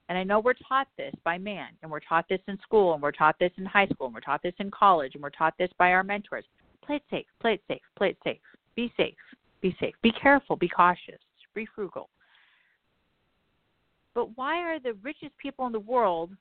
and 0.09 0.17
I 0.17 0.23
know 0.23 0.39
we're 0.39 0.53
taught 0.53 0.87
this 0.97 1.13
by 1.23 1.37
man, 1.37 1.69
and 1.81 1.91
we're 1.91 1.99
taught 1.99 2.25
this 2.29 2.39
in 2.47 2.57
school, 2.61 2.93
and 2.93 3.01
we're 3.01 3.11
taught 3.11 3.37
this 3.39 3.51
in 3.57 3.65
high 3.65 3.87
school, 3.87 4.07
and 4.07 4.13
we're 4.13 4.21
taught 4.21 4.41
this 4.41 4.53
in 4.59 4.71
college, 4.71 5.15
and 5.15 5.23
we're 5.23 5.29
taught 5.29 5.53
this 5.59 5.69
by 5.77 5.91
our 5.91 6.03
mentors. 6.03 6.45
Play 6.85 6.95
it 6.97 7.03
safe, 7.11 7.25
play 7.41 7.53
it 7.55 7.61
safe, 7.67 7.81
play 7.97 8.09
it 8.09 8.17
safe. 8.23 8.39
Be 8.75 8.93
safe, 8.95 9.15
be 9.61 9.75
safe. 9.79 9.95
Be 10.01 10.11
careful, 10.11 10.55
be 10.55 10.69
cautious, 10.69 11.19
be 11.53 11.67
frugal. 11.75 12.09
But 14.15 14.35
why 14.37 14.59
are 14.59 14.79
the 14.79 14.93
richest 15.03 15.37
people 15.37 15.65
in 15.67 15.73
the 15.73 15.79
world, 15.79 16.31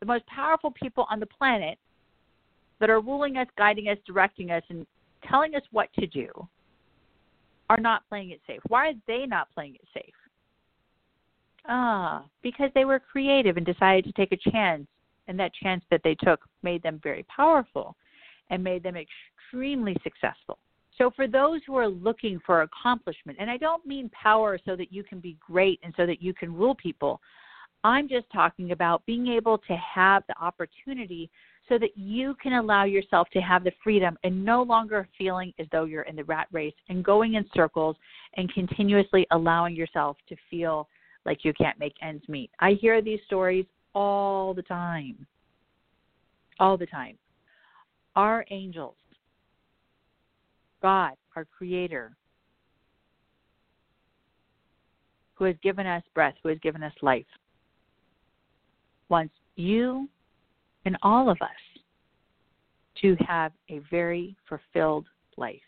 the 0.00 0.06
most 0.06 0.26
powerful 0.26 0.70
people 0.70 1.06
on 1.10 1.20
the 1.20 1.26
planet, 1.26 1.78
that 2.78 2.88
are 2.88 3.00
ruling 3.00 3.36
us, 3.36 3.46
guiding 3.58 3.88
us, 3.88 3.98
directing 4.06 4.50
us, 4.50 4.62
and 4.70 4.86
telling 5.28 5.54
us 5.54 5.62
what 5.70 5.92
to 5.98 6.06
do, 6.06 6.28
are 7.68 7.76
not 7.76 8.08
playing 8.08 8.30
it 8.30 8.40
safe? 8.46 8.60
Why 8.68 8.88
are 8.88 8.94
they 9.06 9.26
not 9.26 9.48
playing 9.54 9.74
it 9.74 9.86
safe? 9.92 10.14
Ah, 11.72 12.24
because 12.42 12.68
they 12.74 12.84
were 12.84 12.98
creative 12.98 13.56
and 13.56 13.64
decided 13.64 14.04
to 14.04 14.12
take 14.12 14.32
a 14.32 14.50
chance, 14.50 14.88
and 15.28 15.38
that 15.38 15.54
chance 15.54 15.84
that 15.88 16.00
they 16.02 16.16
took 16.16 16.40
made 16.64 16.82
them 16.82 17.00
very 17.00 17.22
powerful 17.34 17.94
and 18.50 18.62
made 18.62 18.82
them 18.82 18.96
extremely 18.96 19.96
successful. 20.02 20.58
So, 20.98 21.12
for 21.14 21.28
those 21.28 21.60
who 21.64 21.76
are 21.76 21.86
looking 21.88 22.40
for 22.44 22.62
accomplishment, 22.62 23.38
and 23.40 23.48
I 23.48 23.56
don't 23.56 23.86
mean 23.86 24.10
power 24.10 24.58
so 24.64 24.74
that 24.74 24.92
you 24.92 25.04
can 25.04 25.20
be 25.20 25.36
great 25.38 25.78
and 25.84 25.94
so 25.96 26.06
that 26.06 26.20
you 26.20 26.34
can 26.34 26.52
rule 26.52 26.74
people, 26.74 27.20
I'm 27.84 28.08
just 28.08 28.26
talking 28.32 28.72
about 28.72 29.06
being 29.06 29.28
able 29.28 29.56
to 29.56 29.76
have 29.76 30.24
the 30.26 30.36
opportunity 30.42 31.30
so 31.68 31.78
that 31.78 31.96
you 31.96 32.34
can 32.42 32.54
allow 32.54 32.82
yourself 32.82 33.28
to 33.32 33.40
have 33.40 33.62
the 33.62 33.72
freedom 33.82 34.18
and 34.24 34.44
no 34.44 34.64
longer 34.64 35.08
feeling 35.16 35.54
as 35.60 35.68
though 35.70 35.84
you're 35.84 36.02
in 36.02 36.16
the 36.16 36.24
rat 36.24 36.48
race 36.50 36.74
and 36.88 37.04
going 37.04 37.34
in 37.34 37.48
circles 37.54 37.94
and 38.36 38.52
continuously 38.52 39.24
allowing 39.30 39.76
yourself 39.76 40.16
to 40.28 40.34
feel 40.50 40.88
like 41.26 41.44
you 41.44 41.52
can't 41.52 41.78
make 41.78 41.94
ends 42.02 42.24
meet. 42.28 42.50
I 42.60 42.72
hear 42.72 43.02
these 43.02 43.20
stories 43.26 43.66
all 43.94 44.54
the 44.54 44.62
time. 44.62 45.26
All 46.58 46.76
the 46.76 46.86
time. 46.86 47.16
Our 48.16 48.44
angels 48.50 48.96
God, 50.82 51.12
our 51.36 51.44
Creator, 51.44 52.16
who 55.34 55.44
has 55.44 55.56
given 55.62 55.86
us 55.86 56.02
breath, 56.14 56.34
who 56.42 56.48
has 56.48 56.58
given 56.58 56.82
us 56.82 56.92
life, 57.02 57.26
wants 59.08 59.34
you 59.56 60.08
and 60.84 60.96
all 61.02 61.30
of 61.30 61.38
us 61.42 61.82
to 63.02 63.16
have 63.26 63.52
a 63.68 63.80
very 63.90 64.36
fulfilled 64.48 65.06
life. 65.36 65.60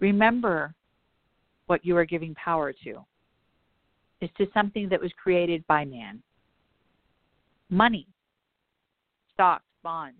Remember 0.00 0.74
what 1.66 1.84
you 1.84 1.96
are 1.96 2.04
giving 2.04 2.34
power 2.34 2.72
to 2.84 3.04
is 4.20 4.30
to 4.38 4.46
something 4.54 4.88
that 4.88 5.00
was 5.00 5.10
created 5.22 5.66
by 5.66 5.84
man. 5.84 6.22
Money, 7.70 8.06
stocks, 9.32 9.64
bonds, 9.82 10.18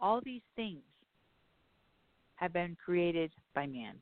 all 0.00 0.20
these 0.24 0.42
things 0.56 0.82
have 2.36 2.52
been 2.52 2.76
created 2.82 3.30
by 3.54 3.66
man. 3.66 3.94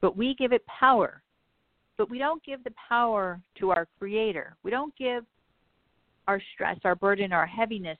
But 0.00 0.16
we 0.16 0.34
give 0.34 0.52
it 0.52 0.66
power. 0.66 1.22
But 1.96 2.10
we 2.10 2.18
don't 2.18 2.44
give 2.44 2.62
the 2.64 2.74
power 2.88 3.40
to 3.58 3.70
our 3.70 3.88
Creator. 3.98 4.56
We 4.62 4.70
don't 4.70 4.94
give 4.96 5.24
our 6.28 6.40
stress, 6.54 6.78
our 6.84 6.94
burden, 6.94 7.32
our 7.32 7.46
heaviness 7.46 7.98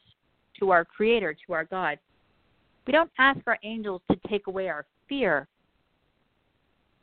to 0.58 0.70
our 0.70 0.84
Creator, 0.84 1.36
to 1.46 1.52
our 1.52 1.64
God. 1.64 1.98
We 2.86 2.92
don't 2.92 3.10
ask 3.18 3.40
our 3.46 3.58
angels 3.62 4.02
to 4.10 4.18
take 4.28 4.46
away 4.46 4.68
our 4.68 4.84
fear. 5.08 5.48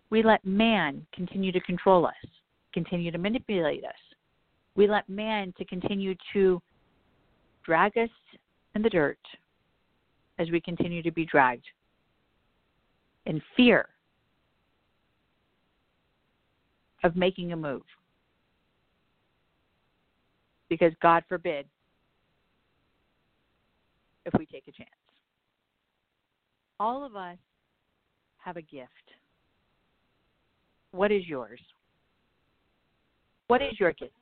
We 0.10 0.22
let 0.22 0.46
man 0.46 1.06
continue 1.14 1.52
to 1.52 1.60
control 1.62 2.06
us, 2.06 2.14
continue 2.74 3.12
to 3.12 3.18
manipulate 3.18 3.84
us. 3.84 3.92
We 4.76 4.88
let 4.88 5.08
man 5.08 5.54
to 5.58 5.66
continue 5.66 6.16
to 6.34 6.62
drag 7.64 7.98
us 7.98 8.10
in 8.76 8.82
the 8.82 8.90
dirt, 8.90 9.20
as 10.40 10.50
we 10.50 10.60
continue 10.60 11.04
to 11.04 11.12
be 11.12 11.26
dragged 11.26 11.66
in 13.26 13.42
fear 13.56 13.88
of 17.04 17.16
making 17.16 17.54
a 17.54 17.56
move. 17.56 17.84
Because 20.70 20.92
God 21.02 21.24
forbid 21.30 21.68
if 24.26 24.34
we 24.40 24.46
take 24.46 24.68
a 24.68 24.72
chance. 24.72 24.90
All 26.80 27.06
of 27.06 27.16
us 27.16 27.38
have 28.38 28.58
a 28.58 28.62
gift. 28.62 28.90
What 30.92 31.12
is 31.12 31.28
yours? 31.28 31.60
What 33.48 33.62
is 33.62 33.80
your 33.80 33.94
gift? 33.94 34.14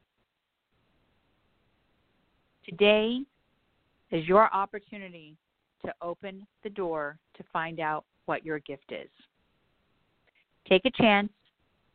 Today 2.67 3.21
is 4.11 4.27
your 4.27 4.53
opportunity 4.53 5.35
to 5.85 5.93
open 6.01 6.45
the 6.63 6.69
door 6.69 7.17
to 7.35 7.43
find 7.51 7.79
out 7.79 8.05
what 8.25 8.45
your 8.45 8.59
gift 8.59 8.91
is. 8.91 9.09
Take 10.67 10.85
a 10.85 10.91
chance. 10.91 11.29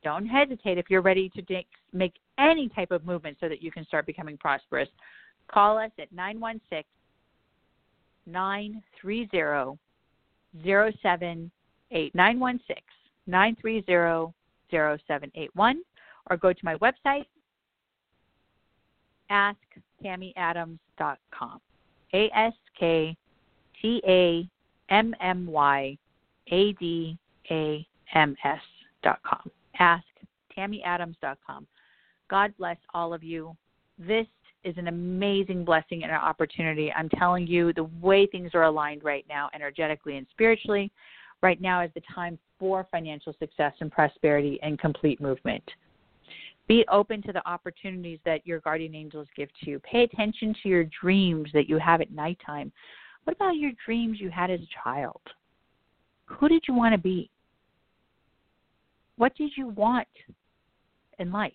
Don't 0.03 0.27
hesitate 0.27 0.79
if 0.79 0.87
you're 0.89 1.03
ready 1.03 1.31
to 1.31 1.65
make 1.93 2.15
any 2.39 2.69
type 2.69 2.91
of 2.91 3.05
movement 3.05 3.37
so 3.41 3.49
that 3.49 3.63
you 3.63 3.71
can 3.71 3.85
start 3.87 4.07
becoming 4.07 4.37
prosperous. 4.37 4.89
Call 5.51 5.79
us 5.79 5.91
at 5.99 6.13
916 6.13 6.85
930 8.27 9.79
0788 10.65 12.15
916 12.15 12.83
930 13.27 14.35
0781 14.71 15.83
or 16.31 16.37
go 16.37 16.53
to 16.53 16.65
my 16.65 16.77
website 16.77 17.27
asktammyadams.com. 19.31 21.61
A 22.15 22.31
S 22.35 22.55
K 22.79 23.17
T 23.81 24.01
A 24.07 24.47
M 24.93 25.15
M 25.21 25.47
Y 25.47 25.97
A 26.49 26.73
D 26.75 27.17
A 27.51 27.87
M 28.15 28.37
S 28.45 28.61
dot 29.03 29.19
com. 29.25 29.51
Ask 29.79 30.05
dot 31.21 31.39
com. 31.47 31.67
God 32.31 32.55
bless 32.59 32.79
all 32.95 33.13
of 33.13 33.23
you. 33.23 33.55
This 33.99 34.27
is 34.65 34.79
an 34.79 34.89
amazing 34.89 35.63
blessing 35.65 36.03
and 36.03 36.11
an 36.11 36.19
opportunity. 36.19 36.91
I'm 36.93 37.11
telling 37.11 37.47
you, 37.47 37.73
the 37.73 37.89
way 38.01 38.27
things 38.27 38.51
are 38.55 38.65
aligned 38.65 39.05
right 39.05 39.25
now, 39.29 39.49
energetically 39.55 40.17
and 40.17 40.27
spiritually, 40.33 40.91
right 41.43 41.61
now 41.61 41.83
is 41.83 41.91
the 41.95 42.03
time 42.13 42.37
for 42.59 42.89
financial 42.91 43.33
success 43.39 43.75
and 43.81 43.93
prosperity 43.93 44.59
and 44.63 44.79
complete 44.79 45.21
movement. 45.21 45.63
Be 46.69 46.85
open 46.91 47.23
to 47.23 47.33
the 47.33 47.47
opportunities 47.49 48.19
that 48.25 48.47
your 48.47 48.61
guardian 48.61 48.95
angels 48.95 49.29
give 49.37 49.49
to 49.61 49.71
you. 49.71 49.79
Pay 49.81 50.03
attention 50.03 50.55
to 50.63 50.69
your 50.69 50.85
dreams 51.01 51.49
that 51.55 51.69
you 51.69 51.79
have 51.79 52.01
at 52.01 52.11
nighttime. 52.11 52.73
What 53.25 53.37
about 53.37 53.57
your 53.57 53.73
dreams 53.85 54.21
you 54.21 54.31
had 54.31 54.51
as 54.51 54.61
a 54.61 54.83
child? 54.83 55.21
Who 56.27 56.49
did 56.49 56.65
you 56.67 56.75
want 56.75 56.93
to 56.93 56.99
be? 56.99 57.31
What 59.17 59.35
did 59.37 59.53
you 59.57 59.69
want 59.69 60.09
in 61.19 61.33
life? 61.33 61.53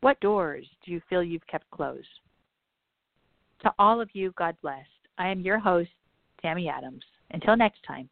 What 0.00 0.20
doors 0.20 0.66
do 0.84 0.90
you 0.90 1.00
feel 1.08 1.22
you've 1.22 1.46
kept 1.46 1.70
closed? 1.70 2.06
To 3.62 3.72
all 3.78 4.00
of 4.00 4.10
you, 4.12 4.34
God 4.36 4.56
bless. 4.60 4.86
I 5.18 5.28
am 5.28 5.40
your 5.40 5.60
host, 5.60 5.90
Tammy 6.40 6.68
Adams. 6.68 7.04
Until 7.30 7.56
next 7.56 7.82
time, 7.86 8.08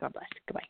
God 0.00 0.14
bless. 0.14 0.28
Goodbye. 0.46 0.66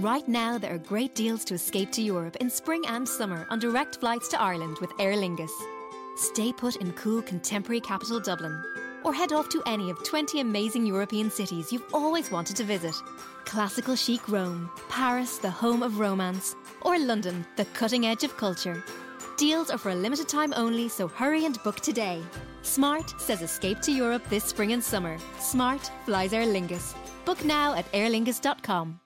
Right 0.00 0.26
now, 0.26 0.56
there 0.56 0.74
are 0.74 0.78
great 0.78 1.14
deals 1.14 1.44
to 1.44 1.52
escape 1.52 1.92
to 1.92 2.00
Europe 2.00 2.36
in 2.40 2.48
spring 2.48 2.82
and 2.88 3.06
summer 3.06 3.46
on 3.50 3.58
direct 3.58 4.00
flights 4.00 4.28
to 4.28 4.40
Ireland 4.40 4.78
with 4.80 4.90
Aer 4.98 5.12
Lingus. 5.12 5.50
Stay 6.16 6.54
put 6.54 6.76
in 6.76 6.92
cool 6.92 7.20
contemporary 7.20 7.82
capital 7.82 8.18
Dublin, 8.18 8.64
or 9.04 9.12
head 9.12 9.34
off 9.34 9.50
to 9.50 9.62
any 9.66 9.90
of 9.90 10.02
20 10.02 10.40
amazing 10.40 10.86
European 10.86 11.30
cities 11.30 11.70
you've 11.70 11.92
always 11.92 12.30
wanted 12.30 12.56
to 12.56 12.64
visit. 12.64 12.94
Classical 13.44 13.94
chic 13.94 14.26
Rome, 14.26 14.70
Paris, 14.88 15.36
the 15.36 15.50
home 15.50 15.82
of 15.82 15.98
romance, 15.98 16.56
or 16.80 16.98
London, 16.98 17.44
the 17.56 17.66
cutting 17.66 18.06
edge 18.06 18.24
of 18.24 18.38
culture. 18.38 18.82
Deals 19.36 19.68
are 19.68 19.76
for 19.76 19.90
a 19.90 19.94
limited 19.94 20.28
time 20.28 20.54
only, 20.56 20.88
so 20.88 21.08
hurry 21.08 21.44
and 21.44 21.62
book 21.62 21.76
today. 21.80 22.22
Smart 22.62 23.20
says 23.20 23.42
escape 23.42 23.80
to 23.82 23.92
Europe 23.92 24.22
this 24.30 24.44
spring 24.44 24.72
and 24.72 24.82
summer. 24.82 25.18
Smart 25.38 25.90
flies 26.06 26.32
Aer 26.32 26.46
Lingus. 26.46 26.94
Book 27.26 27.44
now 27.44 27.74
at 27.74 27.90
aerlingus.com. 27.92 29.00